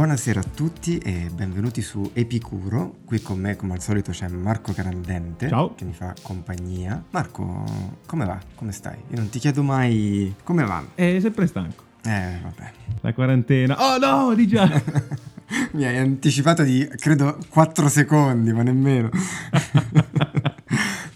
Buonasera 0.00 0.40
a 0.40 0.44
tutti 0.44 0.96
e 0.96 1.28
benvenuti 1.30 1.82
su 1.82 2.10
Epicuro. 2.14 3.00
Qui 3.04 3.20
con 3.20 3.38
me, 3.38 3.54
come 3.56 3.74
al 3.74 3.82
solito, 3.82 4.12
c'è 4.12 4.28
Marco 4.28 4.72
Carandente 4.72 5.46
Ciao. 5.46 5.74
che 5.74 5.84
mi 5.84 5.92
fa 5.92 6.14
compagnia. 6.22 7.04
Marco, 7.10 7.64
come 8.06 8.24
va? 8.24 8.40
Come 8.54 8.72
stai? 8.72 8.96
Io 9.10 9.16
non 9.18 9.28
ti 9.28 9.38
chiedo 9.38 9.62
mai 9.62 10.34
come 10.42 10.64
va. 10.64 10.82
È 10.94 11.18
sempre 11.20 11.46
stanco. 11.46 11.84
Eh, 12.02 12.38
vabbè. 12.42 12.72
La 13.02 13.12
quarantena. 13.12 13.76
Oh 13.78 13.98
no, 13.98 14.34
di 14.34 14.46
già. 14.46 14.66
mi 15.72 15.84
hai 15.84 15.98
anticipato 15.98 16.62
di, 16.62 16.88
credo, 16.96 17.36
4 17.50 17.88
secondi, 17.90 18.54
ma 18.54 18.62
nemmeno. 18.62 19.10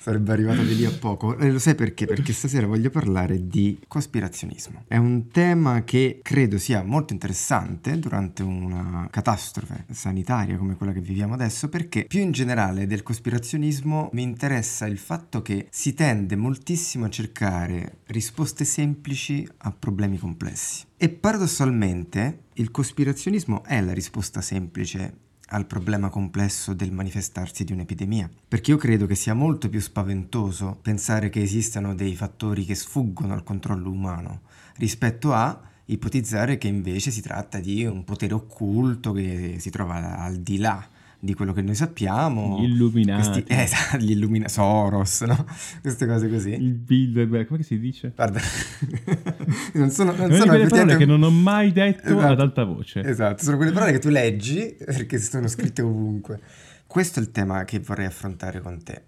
Sarebbe 0.05 0.33
arrivato 0.33 0.61
di 0.61 0.77
lì 0.77 0.85
a 0.85 0.91
poco. 0.91 1.35
E 1.39 1.51
lo 1.51 1.59
sai 1.59 1.75
perché? 1.75 2.05
Perché 2.05 2.35
stasera 2.35 2.67
voglio 2.67 2.91
parlare 2.91 3.49
di 3.49 3.79
cospirazionismo. 3.89 4.85
È 4.87 4.99
un 4.99 5.29
tema 5.29 5.83
che 5.83 6.21
credo 6.23 6.59
sia 6.59 6.83
molto 6.83 7.15
interessante 7.15 7.99
durante 7.99 8.43
una 8.43 9.09
catastrofe 9.11 9.87
sanitaria 9.91 10.59
come 10.59 10.77
quella 10.77 10.93
che 10.93 11.01
viviamo 11.01 11.33
adesso, 11.33 11.71
perché 11.71 12.05
più 12.05 12.21
in 12.21 12.33
generale 12.33 12.87
del 12.87 13.03
cospirazionismo 13.03 14.11
mi 14.13 14.21
interessa 14.21 14.85
il 14.85 14.99
fatto 14.99 15.41
che 15.41 15.69
si 15.71 15.95
tende 15.95 16.37
moltissimo 16.37 17.07
a 17.07 17.09
cercare 17.09 18.01
risposte 18.09 18.67
semplici 18.67 19.49
a 19.57 19.73
problemi 19.73 20.19
complessi. 20.19 20.85
E 20.99 21.09
paradossalmente 21.09 22.41
il 22.57 22.71
cospirazionismo 22.71 23.65
è 23.65 23.81
la 23.81 23.95
risposta 23.95 24.43
semplice 24.43 25.23
al 25.49 25.67
problema 25.67 26.09
complesso 26.09 26.73
del 26.73 26.93
manifestarsi 26.93 27.65
di 27.65 27.73
un'epidemia, 27.73 28.29
perché 28.49 28.71
io 28.71 28.77
credo 28.77 29.07
che 29.07 29.15
sia 29.15 29.35
molto 29.35 29.69
più 29.69 29.81
spaventoso 29.81 30.79
pensare 30.81 31.29
che 31.29 31.43
esistano 31.43 31.95
dei 31.95 32.17
fattori 32.17 32.65
che 32.65 32.75
sfuggono 32.75 33.35
al 33.35 33.43
controllo 33.43 33.91
umano 33.91 34.41
rispetto 34.77 35.33
a 35.33 35.61
ipotizzare 35.87 36.57
che 36.57 36.69
invece 36.69 37.11
si 37.11 37.21
tratta 37.21 37.59
di 37.59 37.85
un 37.85 38.05
potere 38.05 38.35
occulto 38.35 39.13
che 39.13 39.57
si 39.59 39.71
trova 39.71 40.19
al 40.19 40.37
di 40.37 40.57
là 40.57 40.89
di 41.25 41.35
quello 41.35 41.53
che 41.53 41.63
noi 41.63 41.75
sappiamo. 41.75 42.61
Gli 42.61 42.65
illuminati. 42.65 43.31
Questi, 43.31 43.53
eh, 43.53 43.63
esatto, 43.63 43.97
gli 43.97 44.11
illuminati, 44.11 44.53
Soros, 44.53 45.23
no? 45.23 45.47
Queste 45.81 46.07
cose 46.07 46.29
così. 46.29 46.51
Il 46.51 46.75
Bilderberg, 46.75 47.47
come 47.47 47.63
si 47.63 47.79
dice? 47.79 48.13
Guarda, 48.15 48.41
non 49.75 49.91
sono, 49.91 50.15
non 50.15 50.33
sono 50.33 50.51
quelle 50.51 50.67
parole 50.67 50.97
che 50.97 51.07
non 51.07 51.23
ho 51.23 51.31
mai 51.31 51.73
detto 51.73 52.09
Esatto. 52.09 52.27
ad 52.27 52.41
alta 52.41 52.65
voce. 52.65 53.01
Esatto, 53.03 53.43
sono 53.43 53.57
quelle 53.57 53.73
parole 53.73 53.93
che 53.93 53.99
tu 53.99 54.11
leggi 54.11 54.77
perché 54.79 55.19
sono 55.19 55.49
scritte 55.49 55.81
ovunque. 55.81 56.41
Questo 56.87 57.19
è 57.19 57.23
il 57.23 57.31
tema 57.31 57.65
che 57.65 57.81
vorrei 57.81 58.07
affrontare 58.07 58.61
con 58.61 58.83
te. 58.83 59.03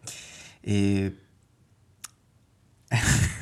E... 0.60 1.14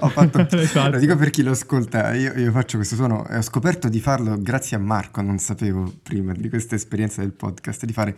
ho 0.00 0.08
fatto, 0.10 0.46
lo 0.90 0.98
dico 0.98 1.16
per 1.16 1.30
chi 1.30 1.42
lo 1.42 1.52
ascolta, 1.52 2.12
io, 2.14 2.32
io 2.34 2.50
faccio 2.52 2.76
questo 2.76 2.96
suono 2.96 3.26
e 3.28 3.36
ho 3.36 3.42
scoperto 3.42 3.88
di 3.88 4.00
farlo 4.00 4.36
grazie 4.38 4.76
a 4.76 4.80
Marco, 4.80 5.22
non 5.22 5.38
sapevo 5.38 5.92
prima 6.02 6.32
di 6.32 6.48
questa 6.48 6.74
esperienza 6.74 7.22
del 7.22 7.32
podcast, 7.32 7.84
di 7.86 7.92
fare 7.92 8.16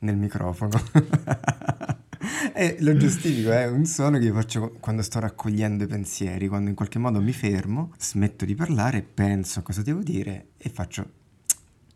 nel 0.00 0.16
microfono. 0.16 0.70
e 2.54 2.76
lo 2.80 2.96
giustifico, 2.96 3.52
è 3.52 3.68
un 3.68 3.84
suono 3.86 4.18
che 4.18 4.24
io 4.24 4.34
faccio 4.34 4.76
quando 4.80 5.02
sto 5.02 5.20
raccogliendo 5.20 5.84
i 5.84 5.86
pensieri, 5.86 6.48
quando 6.48 6.68
in 6.68 6.74
qualche 6.74 6.98
modo 6.98 7.20
mi 7.20 7.32
fermo, 7.32 7.92
smetto 7.98 8.44
di 8.44 8.54
parlare, 8.54 9.02
penso 9.02 9.60
a 9.60 9.62
cosa 9.62 9.82
devo 9.82 10.02
dire 10.02 10.46
e 10.56 10.68
faccio... 10.68 11.10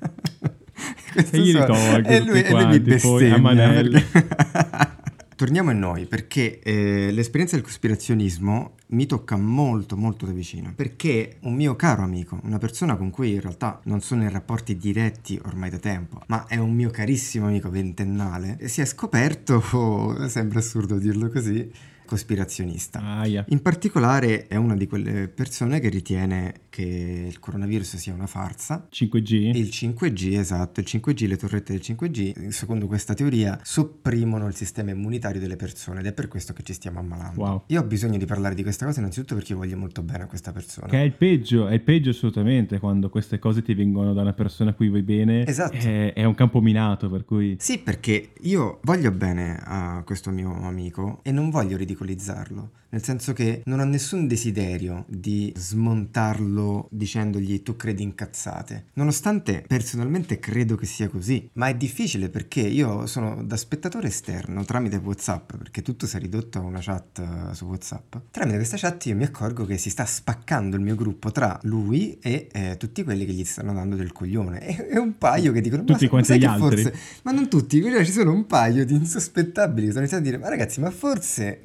Questo 1.11 1.35
E 1.35 1.39
io 1.39 1.43
li 1.45 1.51
suono- 1.75 2.07
e 2.07 2.19
lui, 2.19 2.41
e 2.41 2.51
lui 2.51 2.65
mi 2.67 2.79
quanti, 2.79 2.95
poi, 2.97 3.31
a 3.31 3.39
bestemmia. 3.39 3.71
perché- 3.71 4.95
Torniamo 5.37 5.69
a 5.69 5.73
noi 5.73 6.07
perché 6.07 6.59
eh, 6.61 7.11
l'esperienza 7.11 7.55
del 7.55 7.63
cospirazionismo 7.63 8.71
mi 8.87 9.05
tocca 9.05 9.37
molto 9.37 9.95
molto 9.95 10.25
da 10.25 10.31
vicino 10.31 10.73
perché 10.75 11.37
un 11.41 11.53
mio 11.53 11.75
caro 11.75 12.01
amico, 12.01 12.39
una 12.41 12.57
persona 12.57 12.95
con 12.95 13.11
cui 13.11 13.33
in 13.33 13.41
realtà 13.41 13.79
non 13.83 14.01
sono 14.01 14.23
in 14.23 14.31
rapporti 14.31 14.77
diretti 14.77 15.39
ormai 15.45 15.69
da 15.69 15.77
tempo, 15.77 16.23
ma 16.25 16.47
è 16.47 16.57
un 16.57 16.73
mio 16.73 16.89
carissimo 16.89 17.45
amico 17.45 17.69
ventennale, 17.69 18.57
si 18.67 18.81
è 18.81 18.85
scoperto, 18.85 19.61
sembra 20.27 20.57
assurdo 20.57 20.97
dirlo 20.97 21.29
così, 21.29 21.71
cospirazionista. 22.03 22.99
Aia. 22.99 23.45
In 23.49 23.61
particolare 23.61 24.47
è 24.47 24.55
una 24.55 24.75
di 24.75 24.87
quelle 24.87 25.27
persone 25.27 25.79
che 25.79 25.89
ritiene 25.89 26.61
che 26.77 27.25
il 27.27 27.39
coronavirus 27.39 27.95
sia 27.95 28.13
una 28.13 28.27
farsa 28.27 28.87
5G? 28.93 29.55
il 29.55 29.69
5G, 29.71 30.37
esatto, 30.37 30.79
il 30.79 30.85
5G, 30.87 31.27
le 31.27 31.35
torrette 31.35 31.73
del 31.73 31.81
5G, 31.83 32.49
secondo 32.49 32.85
questa 32.85 33.15
teoria, 33.15 33.59
sopprimono 33.63 34.45
il 34.45 34.53
sistema 34.53 34.91
immunitario 34.91 35.41
delle 35.41 35.55
persone 35.55 36.01
ed 36.01 36.05
è 36.05 36.13
per 36.13 36.27
questo 36.27 36.53
che 36.53 36.61
ci 36.61 36.73
stiamo 36.73 36.99
ammalando. 36.99 37.41
Wow. 37.41 37.63
Io 37.67 37.81
ho 37.81 37.83
bisogno 37.83 38.19
di 38.19 38.25
parlare 38.25 38.53
di 38.53 38.61
questa 38.61 38.85
cosa 38.85 38.99
innanzitutto 38.99 39.33
perché 39.33 39.53
io 39.53 39.57
voglio 39.57 39.75
molto 39.75 40.03
bene 40.03 40.25
a 40.25 40.27
questa 40.27 40.51
persona. 40.51 40.85
Che 40.85 40.99
è 40.99 41.03
il 41.03 41.13
peggio, 41.13 41.67
è 41.67 41.73
il 41.73 41.81
peggio 41.81 42.11
assolutamente 42.11 42.77
quando 42.77 43.09
queste 43.09 43.39
cose 43.39 43.63
ti 43.63 43.73
vengono 43.73 44.13
da 44.13 44.21
una 44.21 44.33
persona 44.33 44.69
a 44.69 44.73
cui 44.75 44.89
vuoi 44.89 45.01
bene. 45.01 45.47
Esatto. 45.47 45.77
È, 45.77 46.13
è 46.13 46.25
un 46.25 46.35
campo 46.35 46.61
minato, 46.61 47.09
per 47.09 47.25
cui... 47.25 47.55
Sì, 47.59 47.79
perché 47.79 48.33
io 48.41 48.81
voglio 48.83 49.11
bene 49.11 49.59
a 49.63 50.03
questo 50.05 50.29
mio 50.29 50.53
amico 50.61 51.21
e 51.23 51.31
non 51.31 51.49
voglio 51.49 51.75
ridicolizzarlo, 51.75 52.71
nel 52.89 53.03
senso 53.03 53.33
che 53.33 53.61
non 53.65 53.79
ho 53.79 53.83
nessun 53.83 54.27
desiderio 54.27 55.05
di 55.07 55.53
smontarlo 55.55 56.87
dicendogli 56.91 57.61
tu 57.63 57.75
credi 57.75 58.03
in 58.03 58.15
cazzate, 58.15 58.85
nonostante 58.93 59.63
personalmente 59.67 60.39
credo 60.39 60.75
che 60.75 60.85
sia 60.85 61.09
così, 61.09 61.49
ma 61.53 61.67
è 61.67 61.75
difficile 61.75 62.29
perché 62.29 62.61
io 62.61 63.05
sono 63.05 63.43
da 63.43 63.57
spettatore 63.57 64.07
esterno 64.07 64.63
tramite 64.63 64.97
WhatsApp, 64.97 65.55
perché 65.55 65.81
tutto 65.81 66.05
si 66.05 66.17
è 66.17 66.19
ridotto 66.19 66.59
a 66.59 66.61
una 66.61 66.79
chat 66.79 67.19
eh, 67.19 67.53
su 67.53 67.65
WhatsApp. 67.65 68.15
Tramite 68.31 68.57
questa 68.57 68.77
chat 68.77 69.05
io 69.05 69.15
mi 69.15 69.23
accorgo 69.23 69.65
che 69.65 69.77
si 69.77 69.89
sta 69.89 70.05
spaccando 70.05 70.75
il 70.75 70.81
mio 70.81 70.95
gruppo 70.95 71.31
tra 71.31 71.59
lui 71.63 72.17
e 72.21 72.47
eh, 72.51 72.75
tutti 72.77 73.03
quelli 73.03 73.25
che 73.25 73.33
gli 73.33 73.43
stanno 73.43 73.73
dando 73.73 73.95
del 73.95 74.11
coglione 74.11 74.61
e, 74.61 74.87
e 74.91 74.99
un 74.99 75.17
paio 75.17 75.51
che 75.51 75.61
dicono 75.61 75.83
Tutti 75.83 76.05
ma, 76.05 76.09
quanti 76.09 76.37
gli 76.37 76.45
altri." 76.45 76.81
forse 76.83 76.93
ma 77.23 77.31
non 77.31 77.49
tutti, 77.49 77.81
ci 77.81 78.11
sono 78.11 78.31
un 78.31 78.45
paio 78.45 78.85
di 78.85 78.93
insospettabili 78.93 79.85
che 79.87 79.91
stanno 79.91 80.05
iniziando 80.05 80.27
a 80.27 80.31
dire: 80.31 80.43
Ma 80.43 80.49
ragazzi, 80.49 80.79
ma 80.79 80.91
forse, 80.91 81.61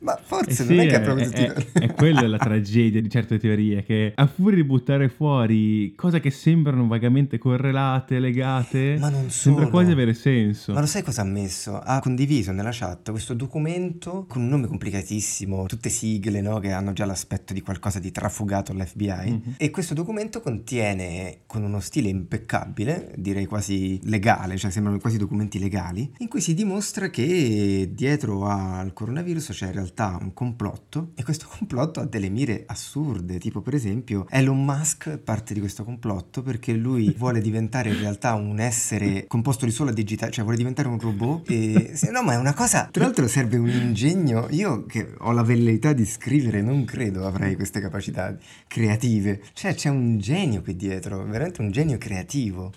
ma 0.00 0.18
forse 0.22 0.55
Eh 0.62 0.66
non 0.66 0.74
sì, 0.78 0.86
è 0.86 0.88
che 0.88 0.94
è, 0.96 1.00
è 1.00 1.02
proprio 1.02 1.30
è- 1.30 1.52
tutti. 1.52 1.66
è 1.84 1.94
quella 1.94 2.26
la 2.26 2.38
tragedia 2.38 3.00
di 3.00 3.08
certe 3.10 3.38
teorie, 3.38 3.82
che 3.84 4.12
a 4.14 4.26
furia 4.26 4.56
di 4.56 4.64
buttare 4.64 5.08
fuori 5.08 5.94
cose 5.94 6.20
che 6.20 6.30
sembrano 6.30 6.86
vagamente 6.86 7.38
correlate, 7.38 8.18
legate, 8.18 8.96
Ma 8.98 9.08
non 9.08 9.30
sembra 9.30 9.62
sono. 9.64 9.70
quasi 9.70 9.90
avere 9.92 10.14
senso. 10.14 10.72
Ma 10.72 10.80
lo 10.80 10.86
sai 10.86 11.02
cosa 11.02 11.22
ha 11.22 11.24
messo? 11.24 11.78
Ha 11.78 12.00
condiviso 12.00 12.52
nella 12.52 12.70
chat 12.72 13.10
questo 13.10 13.34
documento 13.34 14.24
con 14.28 14.42
un 14.42 14.48
nome 14.48 14.66
complicatissimo, 14.66 15.66
tutte 15.66 15.88
sigle 15.88 16.40
no? 16.40 16.58
che 16.58 16.72
hanno 16.72 16.92
già 16.92 17.04
l'aspetto 17.04 17.52
di 17.52 17.60
qualcosa 17.60 17.98
di 17.98 18.10
trafugato 18.10 18.72
all'FBI. 18.72 19.30
Mhm. 19.30 19.54
E 19.58 19.70
questo 19.70 19.94
documento 19.94 20.40
contiene, 20.40 21.40
con 21.46 21.62
uno 21.62 21.80
stile 21.80 22.08
impeccabile, 22.08 23.12
direi 23.16 23.46
quasi 23.46 23.98
legale, 24.04 24.56
cioè 24.56 24.70
sembrano 24.70 24.98
quasi 24.98 25.16
documenti 25.18 25.58
legali, 25.58 26.10
in 26.18 26.28
cui 26.28 26.40
si 26.40 26.54
dimostra 26.54 27.08
che 27.08 27.90
dietro 27.92 28.46
al 28.46 28.92
coronavirus 28.92 29.48
c'è 29.50 29.66
in 29.66 29.72
realtà 29.72 30.18
un 30.20 30.32
complotto 30.46 31.10
e 31.16 31.24
questo 31.24 31.46
complotto 31.48 32.00
ha 32.00 32.04
delle 32.04 32.28
mire 32.28 32.62
assurde, 32.66 33.38
tipo 33.38 33.60
per 33.62 33.74
esempio 33.74 34.26
Elon 34.30 34.64
Musk 34.64 35.18
parte 35.18 35.54
di 35.54 35.60
questo 35.60 35.82
complotto 35.82 36.42
perché 36.42 36.72
lui 36.72 37.12
vuole 37.18 37.40
diventare 37.40 37.90
in 37.90 37.98
realtà 37.98 38.34
un 38.34 38.60
essere 38.60 39.26
composto 39.26 39.64
di 39.64 39.72
sola 39.72 39.90
digitale, 39.90 40.30
cioè 40.30 40.44
vuole 40.44 40.58
diventare 40.58 40.88
un 40.88 41.00
robot 41.00 41.50
e 41.50 41.92
se- 41.96 42.10
no, 42.10 42.22
ma 42.22 42.34
è 42.34 42.36
una 42.36 42.54
cosa, 42.54 42.88
tra 42.90 43.02
l'altro 43.02 43.26
serve 43.26 43.56
un 43.56 43.68
ingegno, 43.68 44.46
io 44.50 44.86
che 44.86 45.14
ho 45.18 45.32
la 45.32 45.42
velleità 45.42 45.92
di 45.92 46.04
scrivere 46.04 46.62
non 46.62 46.84
credo 46.84 47.26
avrei 47.26 47.56
queste 47.56 47.80
capacità 47.80 48.36
creative, 48.68 49.42
cioè 49.52 49.74
c'è 49.74 49.88
un 49.88 50.18
genio 50.18 50.62
qui 50.62 50.76
dietro, 50.76 51.24
veramente 51.24 51.60
un 51.60 51.72
genio 51.72 51.98
creativo. 51.98 52.72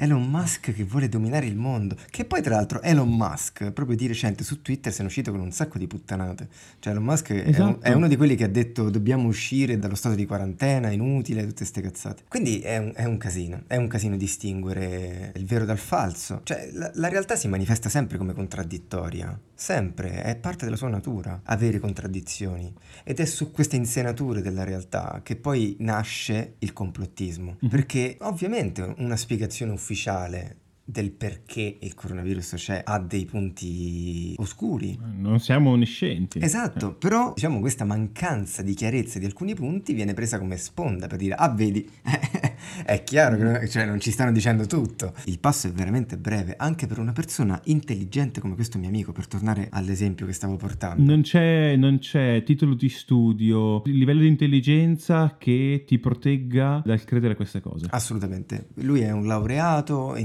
Elon 0.00 0.22
Musk 0.30 0.72
che 0.72 0.84
vuole 0.84 1.08
dominare 1.08 1.46
il 1.46 1.56
mondo. 1.56 1.96
Che 2.08 2.24
poi, 2.24 2.40
tra 2.40 2.54
l'altro, 2.54 2.80
Elon 2.82 3.08
Musk, 3.08 3.72
proprio 3.72 3.96
di 3.96 4.06
recente 4.06 4.44
su 4.44 4.62
Twitter, 4.62 4.92
se 4.92 4.98
ne 4.98 5.04
è 5.04 5.06
uscito 5.08 5.32
con 5.32 5.40
un 5.40 5.50
sacco 5.50 5.76
di 5.76 5.88
puttanate. 5.88 6.46
Cioè, 6.78 6.92
Elon 6.92 7.04
Musk 7.04 7.32
è, 7.32 7.40
un- 7.42 7.48
Esatto. 7.48 7.80
è 7.82 7.92
uno 7.94 8.06
di 8.06 8.14
quelli 8.16 8.36
che 8.36 8.44
ha 8.44 8.48
detto 8.48 8.90
dobbiamo 8.90 9.26
uscire 9.26 9.76
dallo 9.76 9.96
stato 9.96 10.14
di 10.14 10.24
quarantena, 10.24 10.90
inutile, 10.90 11.44
tutte 11.44 11.64
ste 11.64 11.80
cazzate. 11.80 12.22
Quindi 12.28 12.60
è 12.60 12.76
un, 12.78 12.92
è 12.94 13.04
un 13.06 13.16
casino. 13.18 13.62
È 13.66 13.74
un 13.74 13.88
casino 13.88 14.16
distinguere 14.16 15.32
il 15.34 15.44
vero 15.44 15.64
dal 15.64 15.78
falso. 15.78 16.42
Cioè, 16.44 16.70
la, 16.74 16.92
la 16.94 17.08
realtà 17.08 17.34
si 17.34 17.48
manifesta 17.48 17.88
sempre 17.88 18.18
come 18.18 18.34
contraddittoria. 18.34 19.36
Sempre. 19.52 20.22
È 20.22 20.36
parte 20.36 20.64
della 20.64 20.76
sua 20.76 20.88
natura 20.90 21.40
avere 21.42 21.80
contraddizioni. 21.80 22.72
Ed 23.02 23.18
è 23.18 23.24
su 23.24 23.50
queste 23.50 23.74
insenature 23.74 24.42
della 24.42 24.62
realtà 24.62 25.20
che 25.24 25.34
poi 25.34 25.74
nasce 25.80 26.54
il 26.60 26.72
complottismo. 26.72 27.56
Mhm. 27.58 27.68
Perché 27.68 28.16
ovviamente 28.20 28.94
una 28.98 29.16
spiegazione 29.16 29.72
ufficiale 29.72 29.86
ufficiale 29.88 30.56
del 30.90 31.10
perché 31.10 31.76
il 31.80 31.92
coronavirus 31.92 32.54
c'è 32.54 32.80
ha 32.82 32.98
dei 32.98 33.26
punti 33.26 34.34
oscuri. 34.38 34.98
Non 35.18 35.38
siamo 35.38 35.70
onniscienti. 35.70 36.38
Esatto, 36.40 36.94
però 36.94 37.34
diciamo 37.34 37.60
questa 37.60 37.84
mancanza 37.84 38.62
di 38.62 38.72
chiarezza 38.72 39.18
di 39.18 39.26
alcuni 39.26 39.54
punti 39.54 39.92
viene 39.92 40.14
presa 40.14 40.38
come 40.38 40.56
sponda 40.56 41.06
per 41.06 41.18
dire 41.18 41.34
ah 41.34 41.50
vedi 41.50 41.86
è 42.86 43.02
chiaro 43.04 43.36
che 43.36 43.68
cioè, 43.68 43.84
non 43.84 44.00
ci 44.00 44.10
stanno 44.10 44.32
dicendo 44.32 44.64
tutto. 44.64 45.12
Il 45.26 45.38
passo 45.38 45.66
è 45.66 45.72
veramente 45.72 46.16
breve, 46.16 46.54
anche 46.56 46.86
per 46.86 46.98
una 46.98 47.12
persona 47.12 47.60
intelligente 47.64 48.40
come 48.40 48.54
questo 48.54 48.78
mio 48.78 48.88
amico, 48.88 49.12
per 49.12 49.26
tornare 49.26 49.68
all'esempio 49.70 50.24
che 50.24 50.32
stavo 50.32 50.56
portando. 50.56 51.02
Non 51.02 51.20
c'è, 51.20 51.76
non 51.76 51.98
c'è 51.98 52.42
titolo 52.44 52.72
di 52.74 52.88
studio, 52.88 53.82
livello 53.84 54.20
di 54.20 54.28
intelligenza 54.28 55.36
che 55.38 55.84
ti 55.86 55.98
protegga 55.98 56.80
dal 56.82 57.04
credere 57.04 57.34
a 57.34 57.36
queste 57.36 57.60
cose. 57.60 57.88
Assolutamente. 57.90 58.68
Lui 58.76 59.00
è 59.00 59.10
un 59.10 59.26
laureato, 59.26 60.14
è 60.14 60.20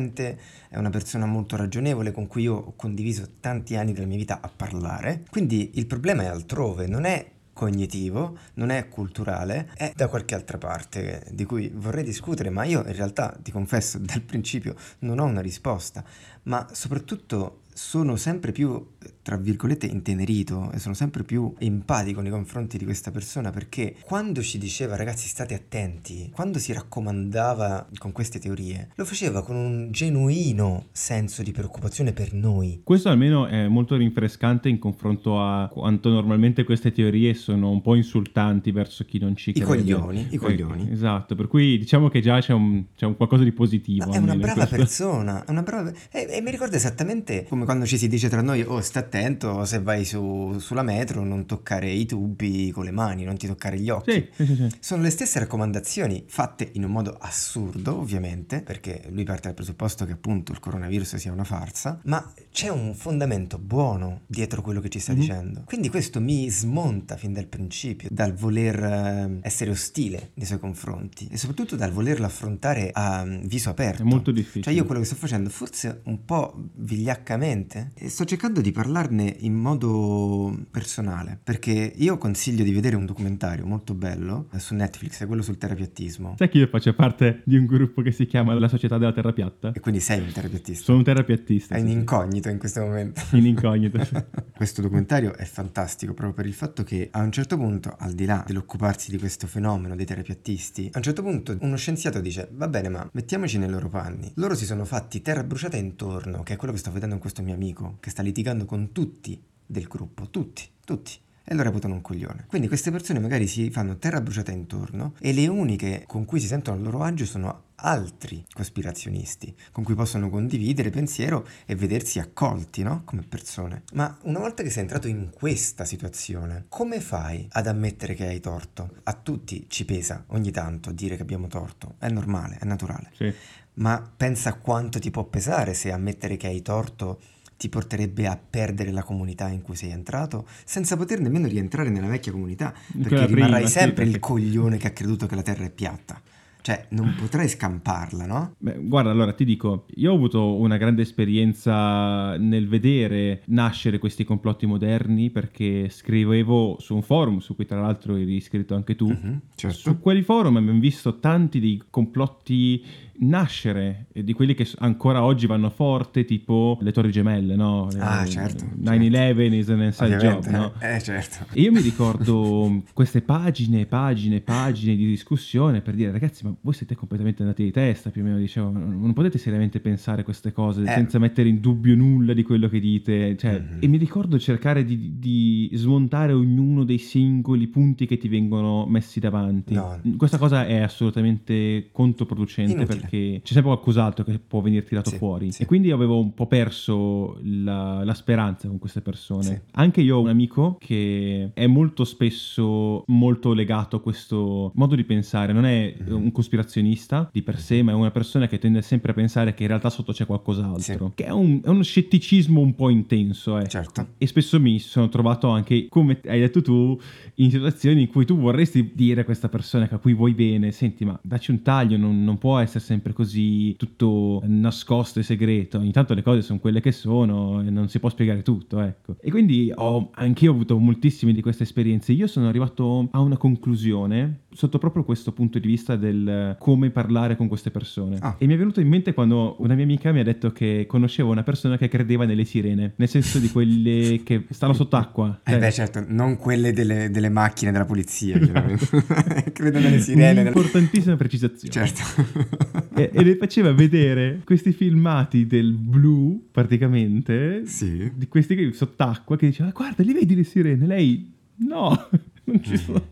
intelligente, 0.00 0.38
è 0.68 0.78
una 0.78 0.90
persona 0.90 1.26
molto 1.26 1.56
ragionevole 1.56 2.12
con 2.12 2.26
cui 2.26 2.42
io 2.42 2.54
ho 2.54 2.72
condiviso 2.76 3.26
tanti 3.40 3.76
anni 3.76 3.92
della 3.92 4.06
mia 4.06 4.16
vita 4.16 4.40
a 4.40 4.50
parlare. 4.54 5.24
Quindi 5.30 5.72
il 5.74 5.86
problema 5.86 6.22
è 6.22 6.26
altrove, 6.26 6.86
non 6.86 7.04
è 7.04 7.30
cognitivo, 7.52 8.38
non 8.54 8.70
è 8.70 8.88
culturale, 8.88 9.70
è 9.74 9.92
da 9.94 10.08
qualche 10.08 10.34
altra 10.34 10.56
parte 10.56 11.26
di 11.32 11.44
cui 11.44 11.70
vorrei 11.74 12.04
discutere, 12.04 12.48
ma 12.48 12.64
io 12.64 12.80
in 12.86 12.94
realtà 12.94 13.36
ti 13.42 13.50
confesso 13.50 13.98
dal 14.00 14.22
principio 14.22 14.74
non 15.00 15.18
ho 15.18 15.24
una 15.24 15.42
risposta, 15.42 16.02
ma 16.44 16.66
soprattutto 16.72 17.62
sono 17.72 18.16
sempre 18.16 18.52
più, 18.52 18.94
tra 19.22 19.36
virgolette, 19.36 19.86
intenerito 19.86 20.70
e 20.72 20.78
sono 20.78 20.94
sempre 20.94 21.22
più 21.24 21.52
empatico 21.58 22.20
nei 22.20 22.30
confronti 22.30 22.78
di 22.78 22.84
questa 22.84 23.10
persona 23.10 23.50
perché 23.50 23.94
quando 24.02 24.42
ci 24.42 24.58
diceva 24.58 24.96
ragazzi 24.96 25.28
state 25.28 25.54
attenti, 25.54 26.30
quando 26.32 26.58
si 26.58 26.72
raccomandava 26.72 27.88
con 27.98 28.12
queste 28.12 28.38
teorie, 28.38 28.90
lo 28.94 29.04
faceva 29.04 29.42
con 29.42 29.56
un 29.56 29.88
genuino 29.90 30.86
senso 30.92 31.42
di 31.42 31.52
preoccupazione 31.52 32.12
per 32.12 32.32
noi. 32.32 32.80
Questo 32.82 33.08
almeno 33.08 33.46
è 33.46 33.68
molto 33.68 33.96
rinfrescante 33.96 34.68
in 34.68 34.78
confronto 34.78 35.40
a 35.40 35.68
quanto 35.68 36.08
normalmente 36.10 36.64
queste 36.64 36.92
teorie 36.92 37.34
sono 37.34 37.70
un 37.70 37.82
po' 37.82 37.94
insultanti 37.94 38.70
verso 38.70 39.04
chi 39.04 39.18
non 39.18 39.36
ci 39.36 39.52
crede. 39.52 39.64
I 39.64 39.68
coglioni, 39.68 40.26
i 40.30 40.36
coglioni. 40.36 40.90
Esatto, 40.90 41.34
per 41.34 41.46
cui 41.46 41.78
diciamo 41.78 42.08
che 42.08 42.20
già 42.20 42.40
c'è 42.40 42.52
un, 42.52 42.84
c'è 42.96 43.06
un 43.06 43.16
qualcosa 43.16 43.44
di 43.44 43.52
positivo. 43.52 44.06
Ma 44.06 44.14
è 44.14 44.18
una 44.18 44.36
brava 44.36 44.66
persona, 44.66 45.44
è 45.44 45.50
una 45.50 45.62
brava... 45.62 45.92
E, 46.10 46.26
e 46.30 46.40
mi 46.40 46.50
ricorda 46.50 46.76
esattamente 46.76 47.46
come 47.48 47.64
quando 47.64 47.86
ci 47.86 47.98
si 47.98 48.08
dice 48.08 48.28
tra 48.28 48.42
noi, 48.42 48.62
oh 48.62 48.80
sta 48.90 48.98
attento 48.98 49.64
se 49.64 49.80
vai 49.80 50.04
su, 50.04 50.58
sulla 50.58 50.82
metro 50.82 51.22
non 51.22 51.46
toccare 51.46 51.90
i 51.90 52.06
tubi 52.06 52.72
con 52.72 52.84
le 52.84 52.90
mani, 52.90 53.22
non 53.22 53.36
ti 53.36 53.46
toccare 53.46 53.78
gli 53.78 53.88
occhi. 53.88 54.28
Sì, 54.34 54.44
sì, 54.44 54.54
sì. 54.56 54.68
Sono 54.80 55.02
le 55.02 55.10
stesse 55.10 55.38
raccomandazioni 55.38 56.24
fatte 56.26 56.70
in 56.72 56.84
un 56.84 56.90
modo 56.90 57.16
assurdo, 57.18 57.98
ovviamente, 57.98 58.62
perché 58.62 59.04
lui 59.10 59.22
parte 59.24 59.42
dal 59.42 59.54
presupposto 59.54 60.04
che 60.04 60.12
appunto 60.12 60.50
il 60.50 60.58
coronavirus 60.58 61.16
sia 61.16 61.32
una 61.32 61.44
farsa, 61.44 62.00
ma 62.04 62.32
c'è 62.50 62.68
un 62.68 62.94
fondamento 62.94 63.58
buono 63.58 64.22
dietro 64.26 64.60
quello 64.60 64.80
che 64.80 64.88
ci 64.88 64.98
sta 64.98 65.12
mm-hmm. 65.12 65.20
dicendo. 65.20 65.62
Quindi 65.66 65.88
questo 65.88 66.20
mi 66.20 66.50
smonta 66.50 67.16
fin 67.16 67.32
dal 67.32 67.46
principio, 67.46 68.08
dal 68.10 68.34
voler 68.34 68.82
eh, 68.82 69.38
essere 69.42 69.70
ostile 69.70 70.32
nei 70.34 70.46
suoi 70.46 70.58
confronti 70.58 71.28
e 71.30 71.36
soprattutto 71.36 71.76
dal 71.76 71.92
volerlo 71.92 72.26
affrontare 72.26 72.90
a 72.92 73.24
mm, 73.24 73.44
viso 73.44 73.70
aperto. 73.70 74.02
È 74.02 74.04
molto 74.04 74.32
difficile. 74.32 74.64
Cioè 74.64 74.74
io 74.74 74.84
quello 74.84 75.00
che 75.00 75.06
sto 75.06 75.16
facendo, 75.16 75.48
forse 75.48 76.00
un 76.04 76.24
po' 76.24 76.70
vigliaccamente, 76.74 77.92
sto 78.06 78.24
cercando 78.24 78.60
di 78.60 78.72
parlarne 78.80 79.36
in 79.40 79.52
modo 79.52 80.58
personale, 80.70 81.38
perché 81.42 81.92
io 81.94 82.16
consiglio 82.16 82.64
di 82.64 82.72
vedere 82.72 82.96
un 82.96 83.04
documentario 83.04 83.66
molto 83.66 83.92
bello 83.92 84.48
eh, 84.54 84.58
su 84.58 84.74
Netflix, 84.74 85.20
è 85.22 85.26
quello 85.26 85.42
sul 85.42 85.58
terapiattismo. 85.58 86.36
Sai 86.38 86.48
che 86.48 86.56
io 86.56 86.66
faccio 86.66 86.94
parte 86.94 87.42
di 87.44 87.58
un 87.58 87.66
gruppo 87.66 88.00
che 88.00 88.10
si 88.10 88.24
chiama 88.24 88.58
La 88.58 88.68
Società 88.68 88.96
della 88.96 89.12
Terra 89.12 89.34
Piatta? 89.34 89.72
E 89.72 89.80
quindi 89.80 90.00
sei 90.00 90.20
un 90.20 90.32
terapiattista? 90.32 90.82
Sono 90.82 90.96
un 90.96 91.04
terapiattista. 91.04 91.74
È 91.74 91.78
in 91.78 91.88
incognito 91.88 92.48
in 92.48 92.58
questo 92.58 92.80
momento. 92.80 93.20
In 93.32 93.44
incognito. 93.44 93.98
questo 94.56 94.80
documentario 94.80 95.36
è 95.36 95.44
fantastico 95.44 96.14
proprio 96.14 96.34
per 96.34 96.46
il 96.46 96.54
fatto 96.54 96.82
che 96.82 97.08
a 97.10 97.20
un 97.20 97.32
certo 97.32 97.58
punto, 97.58 97.94
al 97.98 98.14
di 98.14 98.24
là 98.24 98.42
dell'occuparsi 98.46 99.10
di 99.10 99.18
questo 99.18 99.46
fenomeno 99.46 99.94
dei 99.94 100.06
terapiattisti, 100.06 100.88
a 100.94 100.96
un 100.96 101.02
certo 101.02 101.22
punto 101.22 101.54
uno 101.60 101.76
scienziato 101.76 102.18
dice, 102.20 102.48
va 102.52 102.66
bene 102.66 102.88
ma 102.88 103.06
mettiamoci 103.12 103.58
nei 103.58 103.68
loro 103.68 103.90
panni. 103.90 104.32
Loro 104.36 104.54
si 104.54 104.64
sono 104.64 104.86
fatti 104.86 105.20
terra 105.20 105.44
bruciata 105.44 105.76
intorno, 105.76 106.42
che 106.42 106.54
è 106.54 106.56
quello 106.56 106.72
che 106.72 106.80
sto 106.80 106.90
vedendo 106.90 107.16
in 107.16 107.20
questo 107.20 107.42
mio 107.42 107.52
amico 107.52 107.98
che 108.00 108.08
sta 108.08 108.22
litigando 108.22 108.64
con 108.70 108.92
tutti 108.92 109.42
del 109.66 109.88
gruppo, 109.88 110.30
tutti, 110.30 110.62
tutti 110.84 111.18
e 111.42 111.54
lo 111.54 111.64
reputano 111.64 111.94
un 111.94 112.02
coglione. 112.02 112.44
Quindi 112.46 112.68
queste 112.68 112.92
persone 112.92 113.18
magari 113.18 113.48
si 113.48 113.68
fanno 113.68 113.96
terra 113.96 114.20
bruciata 114.20 114.52
intorno 114.52 115.14
e 115.18 115.32
le 115.32 115.48
uniche 115.48 116.04
con 116.06 116.24
cui 116.24 116.38
si 116.38 116.46
sentono 116.46 116.76
a 116.76 116.80
loro 116.80 117.02
agio 117.02 117.24
sono 117.24 117.64
altri 117.74 118.44
cospirazionisti 118.52 119.52
con 119.72 119.82
cui 119.82 119.96
possono 119.96 120.30
condividere 120.30 120.90
pensiero 120.90 121.44
e 121.66 121.74
vedersi 121.74 122.20
accolti, 122.20 122.84
no? 122.84 123.02
Come 123.04 123.22
persone. 123.22 123.82
Ma 123.94 124.16
una 124.22 124.38
volta 124.38 124.62
che 124.62 124.70
sei 124.70 124.82
entrato 124.82 125.08
in 125.08 125.30
questa 125.34 125.84
situazione, 125.84 126.66
come 126.68 127.00
fai 127.00 127.48
ad 127.50 127.66
ammettere 127.66 128.14
che 128.14 128.28
hai 128.28 128.38
torto? 128.38 128.98
A 129.02 129.14
tutti 129.14 129.66
ci 129.68 129.84
pesa 129.84 130.22
ogni 130.28 130.52
tanto 130.52 130.92
dire 130.92 131.16
che 131.16 131.22
abbiamo 131.22 131.48
torto, 131.48 131.96
è 131.98 132.08
normale, 132.08 132.58
è 132.60 132.64
naturale. 132.64 133.10
Sì. 133.16 133.34
Ma 133.72 134.08
pensa 134.16 134.54
quanto 134.54 135.00
ti 135.00 135.10
può 135.10 135.24
pesare 135.24 135.74
se 135.74 135.90
ammettere 135.90 136.36
che 136.36 136.46
hai 136.46 136.62
torto 136.62 137.20
ti 137.60 137.68
porterebbe 137.68 138.26
a 138.26 138.38
perdere 138.38 138.90
la 138.90 139.02
comunità 139.02 139.48
in 139.48 139.60
cui 139.60 139.76
sei 139.76 139.90
entrato, 139.90 140.46
senza 140.64 140.96
poter 140.96 141.20
nemmeno 141.20 141.46
rientrare 141.46 141.90
nella 141.90 142.06
vecchia 142.06 142.32
comunità, 142.32 142.72
perché 143.02 143.26
rimarrai 143.26 143.68
sempre 143.68 144.04
il 144.04 144.18
coglione 144.18 144.78
che 144.78 144.86
ha 144.86 144.92
creduto 144.92 145.26
che 145.26 145.34
la 145.34 145.42
Terra 145.42 145.66
è 145.66 145.70
piatta. 145.70 146.18
Cioè, 146.62 146.86
non 146.90 147.14
potrai 147.18 147.48
scamparla, 147.48 148.26
no? 148.26 148.54
Beh, 148.58 148.78
guarda, 148.80 149.10
allora 149.10 149.32
ti 149.32 149.44
dico, 149.44 149.86
io 149.94 150.12
ho 150.12 150.14
avuto 150.14 150.56
una 150.56 150.76
grande 150.76 151.02
esperienza 151.02 152.36
nel 152.36 152.68
vedere 152.68 153.42
nascere 153.46 153.98
questi 153.98 154.24
complotti 154.24 154.66
moderni 154.66 155.30
perché 155.30 155.88
scrivevo 155.88 156.76
su 156.78 156.94
un 156.94 157.02
forum 157.02 157.38
su 157.38 157.54
cui 157.54 157.66
tra 157.66 157.80
l'altro 157.80 158.16
eri 158.16 158.34
iscritto 158.34 158.74
anche 158.74 158.94
tu. 158.94 159.06
Uh-huh, 159.06 159.40
certo. 159.54 159.78
Su 159.78 159.98
quelli 160.00 160.22
forum 160.22 160.56
abbiamo 160.56 160.80
visto 160.80 161.18
tanti 161.18 161.60
dei 161.60 161.82
complotti 161.88 162.84
nascere 163.20 164.06
di 164.12 164.32
quelli 164.32 164.54
che 164.54 164.66
ancora 164.78 165.22
oggi 165.22 165.46
vanno 165.46 165.70
forte, 165.70 166.24
tipo 166.24 166.78
le 166.80 166.92
Torri 166.92 167.10
Gemelle, 167.10 167.54
no? 167.56 167.88
Ah, 167.98 168.24
certo. 168.26 168.64
9-11 168.64 169.12
certo. 169.12 169.54
is 169.54 169.68
an 169.68 169.80
inside 169.82 170.16
job, 170.16 170.46
no? 170.46 170.72
Eh, 170.78 171.00
certo. 171.00 171.46
E 171.52 171.60
io 171.60 171.72
mi 171.72 171.80
ricordo 171.80 172.82
queste 172.94 173.20
pagine, 173.20 173.86
pagine, 173.86 174.40
pagine 174.40 174.96
di 174.96 175.06
discussione 175.06 175.80
per 175.80 175.94
dire, 175.94 176.10
ragazzi, 176.10 176.44
ma 176.44 176.49
voi 176.60 176.74
siete 176.74 176.94
completamente 176.94 177.42
andati 177.42 177.64
di 177.64 177.70
testa, 177.70 178.10
più 178.10 178.22
o 178.22 178.24
meno 178.24 178.38
dicevo, 178.38 178.70
non 178.70 179.12
potete 179.12 179.38
seriamente 179.38 179.80
pensare 179.80 180.22
queste 180.22 180.52
cose 180.52 180.82
eh. 180.82 180.86
senza 180.86 181.18
mettere 181.18 181.48
in 181.48 181.60
dubbio 181.60 181.94
nulla 181.94 182.32
di 182.32 182.42
quello 182.42 182.68
che 182.68 182.80
dite. 182.80 183.36
Cioè, 183.36 183.60
mm-hmm. 183.60 183.78
E 183.80 183.86
mi 183.86 183.96
ricordo 183.96 184.38
cercare 184.38 184.84
di, 184.84 185.18
di, 185.18 185.70
smontare 185.74 186.32
ognuno 186.32 186.84
dei 186.84 186.98
singoli 186.98 187.66
punti 187.66 188.06
che 188.06 188.16
ti 188.16 188.28
vengono 188.28 188.86
messi 188.86 189.20
davanti. 189.20 189.74
No. 189.74 190.00
Questa 190.16 190.38
cosa 190.38 190.66
è 190.66 190.78
assolutamente 190.78 191.88
controproducente 191.92 192.72
Inutile. 192.72 192.98
perché 192.98 193.40
c'è 193.42 193.52
sempre 193.52 193.72
qualcos'altro 193.72 194.24
che 194.24 194.38
può 194.38 194.60
venire 194.60 194.84
tirato 194.84 195.10
sì, 195.10 195.16
fuori. 195.16 195.52
Sì. 195.52 195.62
E 195.62 195.66
quindi 195.66 195.90
avevo 195.90 196.18
un 196.18 196.34
po' 196.34 196.46
perso 196.46 197.38
la, 197.42 198.04
la 198.04 198.14
speranza 198.14 198.68
con 198.68 198.78
queste 198.78 199.00
persone. 199.00 199.42
Sì. 199.42 199.60
Anche 199.72 200.00
io 200.00 200.16
ho 200.16 200.20
un 200.20 200.28
amico 200.28 200.76
che 200.78 201.50
è 201.54 201.66
molto 201.66 202.04
spesso 202.04 203.04
molto 203.06 203.52
legato 203.52 203.96
a 203.96 204.00
questo 204.00 204.72
modo 204.74 204.94
di 204.94 205.04
pensare. 205.04 205.52
Non 205.52 205.64
è 205.64 205.94
mm-hmm. 206.00 206.14
un 206.14 206.32
cospirazionista 206.40 207.28
di 207.32 207.42
per 207.42 207.58
sé, 207.58 207.82
ma 207.82 207.92
è 207.92 207.94
una 207.94 208.10
persona 208.10 208.48
che 208.48 208.58
tende 208.58 208.80
sempre 208.82 209.12
a 209.12 209.14
pensare 209.14 209.54
che 209.54 209.62
in 209.62 209.68
realtà 209.68 209.90
sotto 209.90 210.12
c'è 210.12 210.24
qualcos'altro. 210.26 211.12
Che 211.14 211.24
è, 211.24 211.30
un, 211.30 211.60
è, 211.62 211.68
uno 211.68 211.82
scetticismo 211.82 212.60
un 212.60 212.74
po' 212.74 212.88
intenso. 212.88 213.58
Ecco. 213.58 213.68
Certo. 213.68 214.06
E 214.16 214.26
spesso 214.26 214.58
mi 214.58 214.78
sono 214.78 215.08
trovato 215.08 215.48
anche, 215.48 215.86
come 215.88 216.20
hai 216.26 216.40
detto 216.40 216.62
tu, 216.62 216.98
in 217.36 217.50
situazioni 217.50 218.02
in 218.02 218.08
cui 218.08 218.24
tu 218.24 218.38
vorresti 218.38 218.92
dire 218.94 219.20
a 219.22 219.24
questa 219.24 219.48
persona 219.48 219.88
a 219.90 219.98
cui 219.98 220.14
vuoi 220.14 220.34
bene, 220.34 220.72
senti, 220.72 221.04
ma 221.04 221.18
dacci 221.22 221.50
un 221.50 221.62
taglio, 221.62 221.96
non, 221.96 222.24
non 222.24 222.38
può 222.38 222.58
essere 222.58 222.80
sempre 222.80 223.12
così 223.12 223.74
tutto 223.76 224.42
nascosto 224.46 225.18
e 225.18 225.22
segreto. 225.22 225.78
Ogni 225.78 225.92
tanto 225.92 226.14
le 226.14 226.22
cose 226.22 226.42
sono 226.42 226.58
quelle 226.58 226.80
che 226.80 226.92
sono 226.92 227.60
e 227.60 227.70
non 227.70 227.88
si 227.88 227.98
può 227.98 228.08
spiegare 228.08 228.42
tutto, 228.42 228.80
ecco. 228.80 229.16
E 229.20 229.30
quindi 229.30 229.72
ho 229.74 230.10
anch'io 230.14 230.50
ho 230.50 230.54
avuto 230.54 230.78
moltissime 230.78 231.32
di 231.32 231.42
queste 231.42 231.64
esperienze. 231.64 232.12
Io 232.12 232.26
sono 232.26 232.48
arrivato 232.48 233.08
a 233.10 233.20
una 233.20 233.36
conclusione 233.36 234.40
sotto 234.52 234.78
proprio 234.78 235.04
questo 235.04 235.32
punto 235.32 235.58
di 235.58 235.66
vista 235.66 235.96
del 235.96 236.29
come 236.58 236.90
parlare 236.90 237.36
con 237.36 237.48
queste 237.48 237.70
persone. 237.70 238.18
Ah. 238.20 238.36
E 238.38 238.46
mi 238.46 238.54
è 238.54 238.56
venuto 238.56 238.80
in 238.80 238.88
mente 238.88 239.14
quando 239.14 239.56
una 239.58 239.74
mia 239.74 239.84
amica 239.84 240.12
mi 240.12 240.20
ha 240.20 240.24
detto 240.24 240.52
che 240.52 240.84
conoscevo 240.86 241.30
una 241.30 241.42
persona 241.42 241.76
che 241.76 241.88
credeva 241.88 242.24
nelle 242.24 242.44
sirene, 242.44 242.92
nel 242.96 243.08
senso 243.08 243.38
di 243.38 243.50
quelle 243.50 244.22
che 244.24 244.44
stanno 244.50 244.72
sott'acqua. 244.72 245.40
Eh 245.44 245.50
cioè... 245.50 245.60
beh 245.60 245.72
certo, 245.72 246.04
non 246.06 246.36
quelle 246.36 246.72
delle, 246.72 247.10
delle 247.10 247.28
macchine 247.28 247.72
della 247.72 247.84
polizia, 247.86 248.38
credo 249.52 249.78
nelle 249.78 250.00
sirene. 250.00 250.40
Un'importantissima 250.40 251.16
precisazione. 251.16 251.72
Certo 251.72 252.80
e, 253.00 253.10
e, 253.12 253.24
le 253.24 253.36
faceva 253.36 253.72
vedere 253.72 254.42
questi 254.44 254.72
filmati 254.72 255.46
del 255.46 255.72
blu, 255.72 256.48
praticamente, 256.50 257.64
sì. 257.66 258.10
di 258.14 258.28
questi 258.28 258.54
qui 258.54 258.72
sott'acqua, 258.72 259.36
che 259.36 259.46
diceva, 259.46 259.70
guarda, 259.70 260.02
li 260.02 260.12
vedi 260.12 260.34
le 260.34 260.44
sirene? 260.44 260.86
Lei, 260.86 261.32
no, 261.66 262.08
non 262.44 262.62
ci 262.62 262.76
sono. 262.76 263.08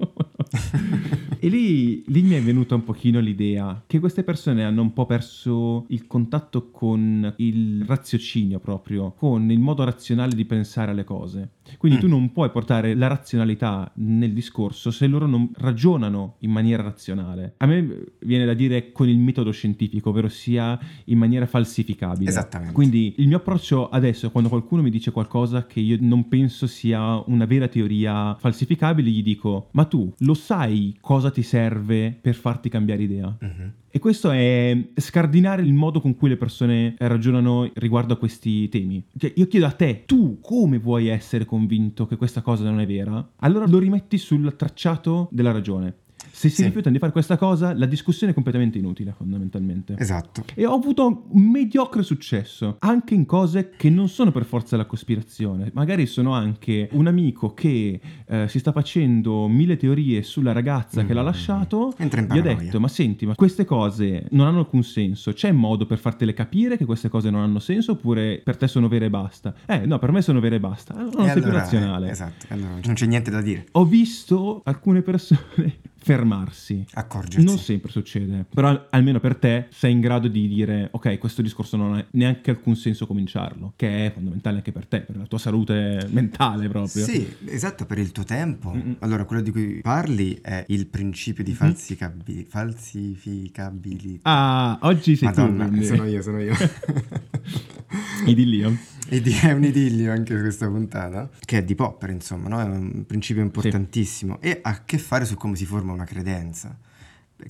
E 1.41 1.49
lì, 1.49 2.03
lì 2.07 2.23
mi 2.23 2.35
è 2.35 2.43
venuta 2.43 2.75
un 2.75 2.85
pochino 2.85 3.21
l'idea 3.21 3.83
che 3.87 3.99
queste 4.01 4.23
persone 4.23 4.65
hanno 4.65 4.83
un 4.83 4.93
po' 4.93 5.07
perso 5.07 5.85
il 5.89 6.07
contatto 6.07 6.71
con 6.71 7.35
il 7.37 7.85
raziocinio 7.85 8.59
proprio, 8.59 9.13
con 9.17 9.51
il 9.51 9.59
modo 9.59 9.85
razionale 9.85 10.35
di 10.35 10.45
pensare 10.45 10.91
alle 10.91 11.05
cose. 11.05 11.51
Quindi 11.77 11.99
mm. 11.99 12.01
tu 12.01 12.09
non 12.09 12.33
puoi 12.33 12.51
portare 12.51 12.95
la 12.95 13.09
razionalità 13.09 13.91
nel 13.97 14.33
discorso 14.33 14.91
se 14.91 15.07
loro 15.07 15.27
non 15.27 15.51
ragionano 15.57 16.37
in 16.41 16.51
maniera 16.51 16.83
razionale. 16.83 17.55
A 17.59 17.67
me 17.67 18.05
viene 18.21 18.45
da 18.45 18.55
dire 18.55 18.93
con 18.93 19.09
il 19.09 19.19
metodo 19.19 19.51
scientifico, 19.51 20.11
ovvero 20.11 20.29
sia 20.29 20.79
in 21.05 21.19
maniera 21.19 21.47
falsificabile. 21.47 22.31
Esattamente. 22.31 22.73
Quindi 22.73 23.15
il 23.19 23.29
mio 23.29 23.37
approccio 23.39 23.89
adesso, 23.89 24.31
quando 24.31 24.49
qualcuno 24.49 24.83
mi 24.83 24.91
dice 24.91 25.11
qualcosa 25.11 25.67
che 25.67 25.81
io 25.81 25.97
non 26.01 26.29
penso 26.29 26.67
sia 26.67 27.23
una 27.27 27.45
vera 27.45 27.69
teoria 27.69 28.35
falsificabile, 28.35 29.11
gli 29.11 29.23
dico, 29.23 29.69
ma 29.73 29.85
tu 29.85 30.13
lo 30.19 30.35
sai 30.35 30.97
cosa 31.01 31.28
ti 31.31 31.43
serve 31.43 32.17
per 32.21 32.35
farti 32.35 32.69
cambiare 32.69 33.03
idea? 33.03 33.37
Mm-hmm. 33.45 33.69
E 33.91 33.99
questo 33.99 34.31
è 34.31 34.77
scardinare 34.95 35.63
il 35.63 35.73
modo 35.73 36.01
con 36.01 36.15
cui 36.15 36.29
le 36.29 36.37
persone 36.37 36.95
ragionano 36.99 37.71
riguardo 37.75 38.13
a 38.13 38.17
questi 38.17 38.69
temi. 38.69 39.05
Cioè, 39.17 39.33
io 39.35 39.47
chiedo 39.47 39.67
a 39.67 39.73
te, 39.73 40.05
tu 40.05 40.39
come 40.41 40.79
vuoi 40.79 41.09
essere 41.09 41.45
convinto 41.45 42.07
che 42.07 42.17
questa 42.17 42.43
cosa 42.43 42.65
non 42.65 42.81
è 42.81 42.87
vera? 42.87 43.27
Allora 43.37 43.67
lo 43.67 43.79
rimetti 43.79 44.19
sul 44.19 44.55
tracciato 44.57 45.29
della 45.33 45.53
ragione. 45.53 45.95
Se 46.39 46.49
si 46.51 46.55
sì. 46.55 46.65
rifiutano 46.67 46.95
di 46.95 47.01
fare 47.01 47.11
questa 47.11 47.37
cosa, 47.37 47.75
la 47.75 47.87
discussione 47.87 48.31
è 48.31 48.35
completamente 48.35 48.79
inutile, 48.79 49.13
fondamentalmente. 49.13 49.97
Esatto. 49.99 50.45
E 50.55 50.65
ho 50.65 50.73
avuto 50.73 51.27
un 51.31 51.51
mediocre 51.51 52.05
successo, 52.05 52.77
anche 52.79 53.15
in 53.15 53.27
cose 53.27 53.71
che 53.77 53.91
non 53.91 54.09
sono 54.09 54.31
per 54.31 54.45
forza 54.45 54.77
la 54.77 54.85
cospirazione. 54.85 55.73
Magari 55.75 56.07
sono 56.07 56.35
anche 56.35 56.91
un 56.93 57.09
amico 57.09 57.55
che 57.55 58.01
eh, 58.25 58.47
si 58.47 58.61
sta 58.61 58.71
facendo 58.71 59.49
mille 59.49 59.77
teorie 59.77 60.23
sulla 60.23 60.53
ragazza 60.53 61.03
mm. 61.03 61.07
che 61.09 61.13
l'ha 61.13 61.23
mm. 61.23 61.25
lasciato. 61.25 61.93
Entra 61.97 62.21
in 62.21 62.29
Gli 62.29 62.39
ho 62.39 62.43
detto, 62.43 62.79
ma 62.79 62.87
senti, 62.87 63.27
ma 63.27 63.35
queste 63.35 63.65
cose 63.65 64.27
non 64.31 64.47
hanno 64.47 64.61
alcun 64.61 64.85
senso. 64.85 65.33
C'è 65.33 65.51
modo 65.51 65.87
per 65.87 65.99
fartele 65.99 66.35
capire 66.35 66.77
che 66.77 66.85
queste 66.85 67.09
cose 67.09 67.31
non 67.31 67.41
hanno 67.43 67.59
senso 67.59 67.93
oppure 67.93 68.41
per 68.45 68.57
te 68.57 68.69
sono 68.69 68.87
vere 68.87 69.07
e 69.07 69.11
basta? 69.11 69.53
Eh, 69.67 69.87
no, 69.87 69.99
per 69.99 70.13
me 70.13 70.23
sono 70.23 70.39
vere 70.39 70.55
e 70.55 70.61
basta. 70.61 70.95
Non 70.95 71.09
e 71.09 71.11
sei 71.11 71.31
allora, 71.31 71.41
più 71.41 71.51
razionale. 71.51 72.07
Eh, 72.07 72.11
esatto, 72.11 72.47
allora, 72.51 72.79
non 72.85 72.95
c'è 72.95 73.07
niente 73.07 73.33
da 73.33 73.41
dire. 73.41 73.67
Ho 73.73 73.85
visto 73.85 74.61
alcune 74.63 75.03
persone 75.03 75.87
fermarsi. 76.09 76.87
Accorgersi. 76.95 77.45
Non 77.45 77.59
sempre 77.59 77.91
succede, 77.91 78.47
però 78.49 78.87
almeno 78.89 79.21
per 79.21 79.37
te 79.37 79.67
sei 79.69 79.93
in 79.93 80.01
grado 80.01 80.27
di 80.29 80.49
dire 80.49 80.89
ok, 80.91 81.19
questo 81.19 81.43
discorso 81.43 81.77
non 81.77 81.95
ha 81.95 82.07
neanche 82.13 82.51
alcun 82.51 82.77
senso 82.77 83.07
cominciarlo, 83.07 83.75
che 83.77 84.07
è 84.07 84.13
fondamentale 84.13 84.57
anche 84.57 84.73
per 84.73 84.87
te, 84.87 85.01
per 85.01 85.19
la 85.19 85.27
tua 85.27 85.39
salute 85.39 86.09
mentale 86.11 86.69
proprio. 86.69 87.05
Sì, 87.05 87.31
esatto, 87.45 87.85
per 87.85 87.99
il 87.99 88.11
tuo 88.13 88.25
tempo. 88.25 88.73
Mm-mm. 88.73 88.97
Allora, 89.01 89.25
quello 89.25 89.43
di 89.43 89.51
cui 89.51 89.81
parli 89.83 90.39
è 90.41 90.65
il 90.69 90.87
principio 90.87 91.45
di 91.45 91.53
falsicabi- 91.53 92.47
falsificabilità. 92.49 94.21
Ah, 94.23 94.79
oggi 94.83 95.15
sei 95.15 95.29
Madonna, 95.29 95.65
tu. 95.65 95.71
Quindi. 95.71 95.87
sono 95.87 96.05
io, 96.07 96.23
sono 96.23 96.41
io. 96.41 96.55
Idillio. 98.25 98.97
È 99.09 99.53
un 99.53 99.65
idillio 99.65 100.13
anche 100.13 100.39
questa 100.39 100.69
puntata, 100.69 101.31
che 101.41 101.59
è 101.59 101.65
di 101.65 101.75
Popper, 101.75 102.11
insomma, 102.11 102.49
no? 102.49 102.61
è 102.61 102.65
un 102.65 103.07
principio 103.07 103.41
importantissimo 103.41 104.39
sì. 104.43 104.49
e 104.49 104.61
ha 104.63 104.69
a 104.69 104.85
che 104.85 104.99
fare 104.99 105.25
su 105.25 105.35
come 105.35 105.57
si 105.57 105.65
forma 105.65 105.95
una 105.95 106.05
credenza, 106.05 106.77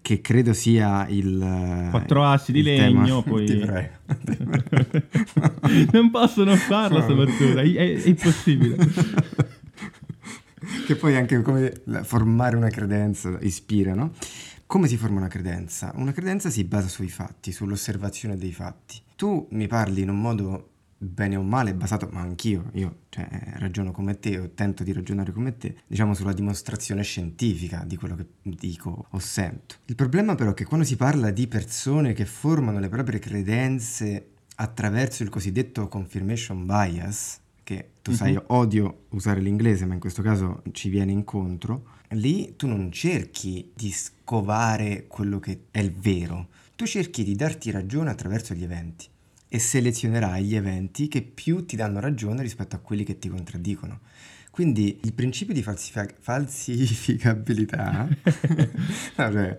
che 0.01 0.21
credo 0.21 0.53
sia 0.53 1.09
il... 1.09 1.89
Quattro 1.91 2.25
assi 2.25 2.53
di 2.53 2.63
legno, 2.63 3.05
tema. 3.05 3.23
poi... 3.27 3.47
Ti 3.47 3.57
prego. 3.57 3.97
non 5.91 6.11
posso 6.13 6.45
non 6.45 6.57
farlo 6.57 7.01
stamattina, 7.01 7.63
è, 7.63 7.75
è 7.75 8.07
impossibile. 8.07 8.77
che 10.87 10.95
poi 10.95 11.17
anche 11.17 11.43
come 11.43 11.73
formare 12.03 12.55
una 12.55 12.69
credenza 12.69 13.37
ispira, 13.41 13.95
no? 13.95 14.13
Come 14.65 14.87
si 14.87 14.97
forma 14.97 15.19
una 15.19 15.29
credenza? 15.29 15.91
Una 15.97 16.13
credenza 16.13 16.51
si 16.51 16.63
basa 16.63 16.87
sui 16.87 17.09
fatti, 17.09 17.51
sull'osservazione 17.51 18.37
dei 18.37 18.53
fatti. 18.53 19.01
Tu 19.17 19.49
mi 19.51 19.67
parli 19.67 20.03
in 20.03 20.11
un 20.11 20.21
modo 20.21 20.69
bene 20.99 21.37
o 21.37 21.43
male 21.43 21.75
basato, 21.75 22.09
ma 22.11 22.21
anch'io, 22.21 22.71
io 22.75 23.03
cioè, 23.09 23.29
ragiono 23.57 23.93
come 23.93 24.19
te 24.19 24.39
o 24.39 24.51
tento 24.51 24.83
di 24.83 24.93
ragionare 24.93 25.33
come 25.33 25.57
te, 25.57 25.77
diciamo 25.87 26.13
sulla 26.13 26.33
dimostrazione 26.33 27.03
scientifica 27.03 27.85
di 27.87 27.97
quello 27.97 28.17
che 28.17 28.27
dico 28.43 29.07
o 29.09 29.19
sento. 29.19 29.77
Il 29.87 29.95
problema 29.95 30.35
però 30.35 30.51
è 30.51 30.55
che 30.55 30.65
quando 30.65 30.85
si 30.85 30.97
parla 30.97 31.31
di 31.31 31.47
persone 31.47 32.13
che 32.13 32.25
formano 32.25 32.81
le 32.81 32.89
proprie 32.89 33.21
credenze 33.21 34.31
attraverso 34.57 35.23
il 35.23 35.29
cosiddetto 35.29 35.87
confirmation 35.87 36.67
bias, 36.67 37.41
che 37.63 37.91
tu 38.03 38.13
sai 38.13 38.33
mm-hmm. 38.33 38.45
odio 38.49 39.05
usare 39.11 39.41
l'inglese, 39.41 39.87
ma 39.87 39.95
in 39.95 40.01
questo 40.01 40.23
caso 40.23 40.63
ci 40.73 40.89
viene 40.89 41.13
incontro, 41.13 41.97
lì 42.11 42.57
tu 42.57 42.67
non 42.67 42.91
cerchi 42.91 43.71
di 43.73 43.93
scovare 43.93 45.07
quello 45.07 45.39
che 45.39 45.67
è 45.71 45.79
il 45.79 45.93
vero, 45.93 46.49
tu 46.75 46.87
cerchi 46.87 47.23
di 47.23 47.37
darti 47.37 47.71
ragione 47.71 48.11
attraverso 48.11 48.55
gli 48.55 48.65
eventi 48.65 49.07
e 49.49 49.59
selezionerai 49.59 50.45
gli 50.45 50.55
eventi 50.55 51.09
che 51.09 51.23
più 51.23 51.65
ti 51.65 51.77
danno 51.77 52.01
ragione 52.01 52.43
rispetto 52.43 52.77
a 52.77 52.81
quelli 52.81 53.05
che 53.05 53.19
ti 53.19 53.29
contraddicono. 53.29 54.01
Quindi 54.51 54.99
il 55.03 55.13
principio 55.13 55.55
di 55.55 55.63
falsific- 55.63 56.17
falsificabilità, 56.19 58.09
no, 58.11 58.11
cioè, 59.17 59.57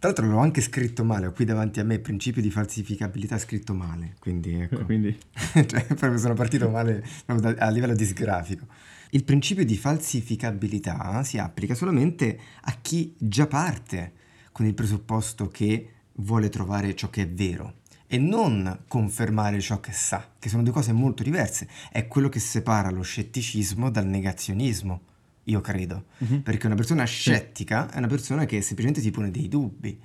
tra 0.00 0.08
l'altro 0.08 0.26
l'ho 0.26 0.38
anche 0.38 0.60
scritto 0.60 1.04
male, 1.04 1.26
ho 1.26 1.32
qui 1.32 1.44
davanti 1.44 1.80
a 1.80 1.84
me 1.84 1.94
il 1.94 2.00
principio 2.00 2.40
di 2.40 2.50
falsificabilità 2.50 3.38
scritto 3.38 3.74
male, 3.74 4.14
quindi 4.18 4.54
ecco. 4.54 4.84
quindi... 4.84 5.14
cioè, 5.52 5.84
proprio 5.84 6.16
sono 6.16 6.34
partito 6.34 6.70
male 6.70 7.04
a 7.26 7.68
livello 7.70 7.94
disgrafico. 7.94 8.66
Il 9.10 9.24
principio 9.24 9.64
di 9.64 9.76
falsificabilità 9.76 11.22
si 11.24 11.36
applica 11.36 11.74
solamente 11.74 12.38
a 12.62 12.78
chi 12.80 13.14
già 13.18 13.48
parte 13.48 14.12
con 14.52 14.64
il 14.64 14.74
presupposto 14.74 15.48
che 15.48 15.88
vuole 16.14 16.48
trovare 16.48 16.94
ciò 16.94 17.10
che 17.10 17.22
è 17.22 17.28
vero 17.28 17.79
e 18.12 18.18
non 18.18 18.80
confermare 18.88 19.60
ciò 19.60 19.78
che 19.78 19.92
sa, 19.92 20.32
che 20.36 20.48
sono 20.48 20.64
due 20.64 20.72
cose 20.72 20.90
molto 20.90 21.22
diverse. 21.22 21.68
È 21.92 22.08
quello 22.08 22.28
che 22.28 22.40
separa 22.40 22.90
lo 22.90 23.02
scetticismo 23.02 23.88
dal 23.88 24.04
negazionismo, 24.04 25.00
io 25.44 25.60
credo. 25.60 26.06
Uh-huh. 26.18 26.42
Perché 26.42 26.66
una 26.66 26.74
persona 26.74 27.04
scettica 27.04 27.88
è 27.88 27.98
una 27.98 28.08
persona 28.08 28.46
che 28.46 28.62
semplicemente 28.62 29.00
si 29.00 29.12
pone 29.12 29.30
dei 29.30 29.46
dubbi, 29.46 29.96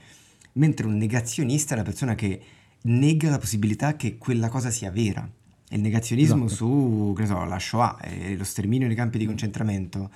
mentre 0.53 0.85
un 0.85 0.97
negazionista 0.97 1.73
è 1.73 1.77
una 1.77 1.85
persona 1.85 2.13
che 2.13 2.39
nega 2.83 3.31
la 3.31 3.39
possibilità 3.39 3.95
che 3.95 4.19
quella 4.19 4.49
cosa 4.49 4.69
sia 4.69 4.91
vera. 4.91 5.27
Il 5.69 5.81
negazionismo 5.81 6.45
esatto. 6.45 6.55
su, 6.55 7.13
che 7.17 7.25
so, 7.25 7.43
la 7.43 7.57
Shoah 7.57 8.01
e 8.01 8.37
lo 8.37 8.43
sterminio 8.43 8.85
nei 8.85 8.95
campi 8.95 9.17
di 9.17 9.25
concentramento 9.25 10.11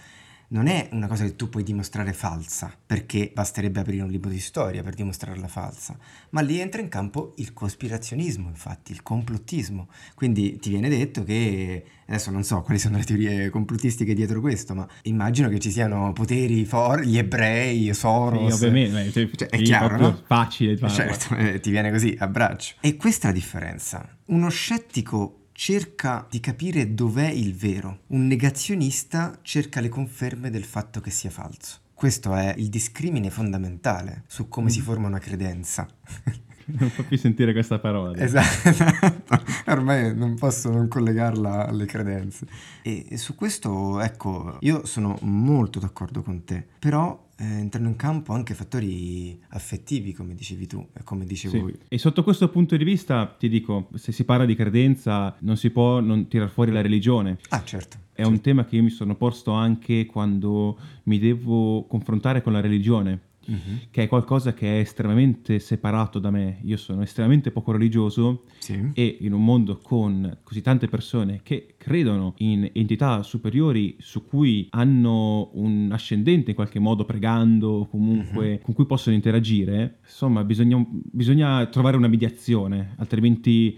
non 0.51 0.67
è 0.67 0.89
una 0.93 1.07
cosa 1.07 1.25
che 1.25 1.35
tu 1.35 1.49
puoi 1.49 1.63
dimostrare 1.63 2.13
falsa, 2.13 2.73
perché 2.85 3.31
basterebbe 3.33 3.81
aprire 3.81 4.03
un 4.03 4.09
libro 4.09 4.29
di 4.29 4.39
storia 4.39 4.81
per 4.81 4.95
dimostrarla 4.95 5.47
falsa, 5.47 5.97
ma 6.31 6.41
lì 6.41 6.59
entra 6.59 6.81
in 6.81 6.89
campo 6.89 7.33
il 7.37 7.53
cospirazionismo, 7.53 8.47
infatti, 8.47 8.91
il 8.91 9.03
complottismo. 9.03 9.89
Quindi 10.15 10.57
ti 10.57 10.69
viene 10.69 10.89
detto 10.89 11.23
che, 11.23 11.83
adesso 12.07 12.31
non 12.31 12.43
so 12.43 12.61
quali 12.61 12.79
sono 12.79 12.97
le 12.97 13.03
teorie 13.03 13.49
complottistiche 13.49 14.13
dietro 14.13 14.41
questo, 14.41 14.73
ma 14.73 14.87
immagino 15.03 15.49
che 15.49 15.59
ci 15.59 15.69
siano 15.69 16.13
poteri 16.13 16.65
forti, 16.65 17.07
gli 17.09 17.17
ebrei, 17.17 17.93
Soros. 17.93 18.55
Sì, 18.55 18.65
ovviamente, 18.65 19.11
cioè, 19.11 19.29
cioè, 19.35 19.49
è 19.49 19.61
chiaro, 19.61 19.97
no? 19.97 20.21
Facile 20.25 20.75
di 20.75 20.89
Certo, 20.89 21.35
eh, 21.35 21.59
ti 21.59 21.69
viene 21.69 21.91
così, 21.91 22.15
abbraccio. 22.17 22.75
E 22.79 22.95
questa 22.95 23.27
è 23.27 23.31
la 23.31 23.37
differenza. 23.37 24.17
Uno 24.25 24.49
scettico 24.49 25.48
cerca 25.59 26.25
di 26.29 26.39
capire 26.39 26.93
dov'è 26.93 27.27
il 27.27 27.53
vero, 27.53 28.03
un 28.07 28.27
negazionista 28.27 29.39
cerca 29.41 29.81
le 29.81 29.89
conferme 29.89 30.49
del 30.49 30.63
fatto 30.63 31.01
che 31.01 31.11
sia 31.11 31.29
falso. 31.29 31.79
Questo 31.93 32.33
è 32.33 32.53
il 32.55 32.69
discrimine 32.69 33.29
fondamentale 33.29 34.23
su 34.27 34.47
come 34.47 34.67
mm. 34.67 34.69
si 34.69 34.79
forma 34.79 35.07
una 35.07 35.19
credenza. 35.19 35.85
Non 36.79 36.89
fa 36.89 37.03
più 37.03 37.17
sentire 37.17 37.51
questa 37.51 37.79
parola. 37.79 38.15
Esatto, 38.17 39.43
ormai 39.67 40.15
non 40.15 40.35
posso 40.35 40.69
non 40.69 40.87
collegarla 40.87 41.67
alle 41.67 41.85
credenze. 41.85 42.45
E 42.81 43.17
su 43.17 43.35
questo, 43.35 43.99
ecco, 43.99 44.57
io 44.61 44.85
sono 44.85 45.17
molto 45.21 45.79
d'accordo 45.79 46.21
con 46.21 46.43
te, 46.43 46.65
però 46.77 47.27
eh, 47.37 47.45
entrano 47.45 47.87
in 47.87 47.95
campo 47.95 48.33
anche 48.33 48.53
fattori 48.53 49.39
affettivi, 49.49 50.13
come 50.13 50.35
dicevi 50.35 50.67
tu 50.67 50.85
e 50.93 51.03
come 51.03 51.25
dicevo 51.25 51.67
sì. 51.67 51.77
E 51.87 51.97
sotto 51.97 52.23
questo 52.23 52.49
punto 52.49 52.75
di 52.75 52.83
vista 52.83 53.25
ti 53.37 53.49
dico, 53.49 53.89
se 53.95 54.11
si 54.11 54.25
parla 54.25 54.45
di 54.45 54.55
credenza 54.55 55.35
non 55.39 55.57
si 55.57 55.69
può 55.69 55.99
non 55.99 56.27
tirare 56.27 56.49
fuori 56.49 56.71
la 56.71 56.81
religione. 56.81 57.37
Ah, 57.49 57.63
certo. 57.63 57.97
È 58.11 58.23
certo. 58.23 58.31
un 58.31 58.41
tema 58.41 58.65
che 58.65 58.75
io 58.75 58.83
mi 58.83 58.89
sono 58.89 59.15
posto 59.15 59.51
anche 59.51 60.05
quando 60.05 60.77
mi 61.03 61.19
devo 61.19 61.85
confrontare 61.87 62.41
con 62.41 62.51
la 62.51 62.59
religione 62.59 63.27
mm-hmm. 63.49 63.77
che 63.91 64.03
è 64.03 64.07
qualcosa 64.07 64.53
che 64.53 64.77
è 64.77 64.79
estremamente 64.79 65.59
separato 65.59 66.19
da 66.19 66.31
me. 66.31 66.59
Io 66.63 66.77
sono 66.77 67.01
estremamente 67.01 67.51
poco 67.51 67.71
religioso 67.71 68.43
sì. 68.59 68.91
e 68.93 69.17
in 69.21 69.33
un 69.33 69.43
mondo 69.43 69.77
con 69.77 70.37
così 70.43 70.61
tante 70.61 70.87
persone 70.87 71.41
che 71.43 71.75
credono 71.77 72.33
in 72.37 72.69
entità 72.73 73.23
superiori 73.23 73.95
su 73.99 74.25
cui 74.25 74.67
hanno 74.71 75.49
un 75.53 75.89
ascendente 75.91 76.51
in 76.51 76.55
qualche 76.55 76.79
modo 76.79 77.05
pregando, 77.05 77.87
comunque 77.89 78.47
mm-hmm. 78.47 78.61
con 78.61 78.73
cui 78.73 78.85
possono 78.85 79.15
interagire, 79.15 79.99
insomma 80.03 80.43
bisogna, 80.43 80.83
bisogna 80.87 81.65
trovare 81.67 81.97
una 81.97 82.07
mediazione, 82.07 82.93
altrimenti 82.97 83.77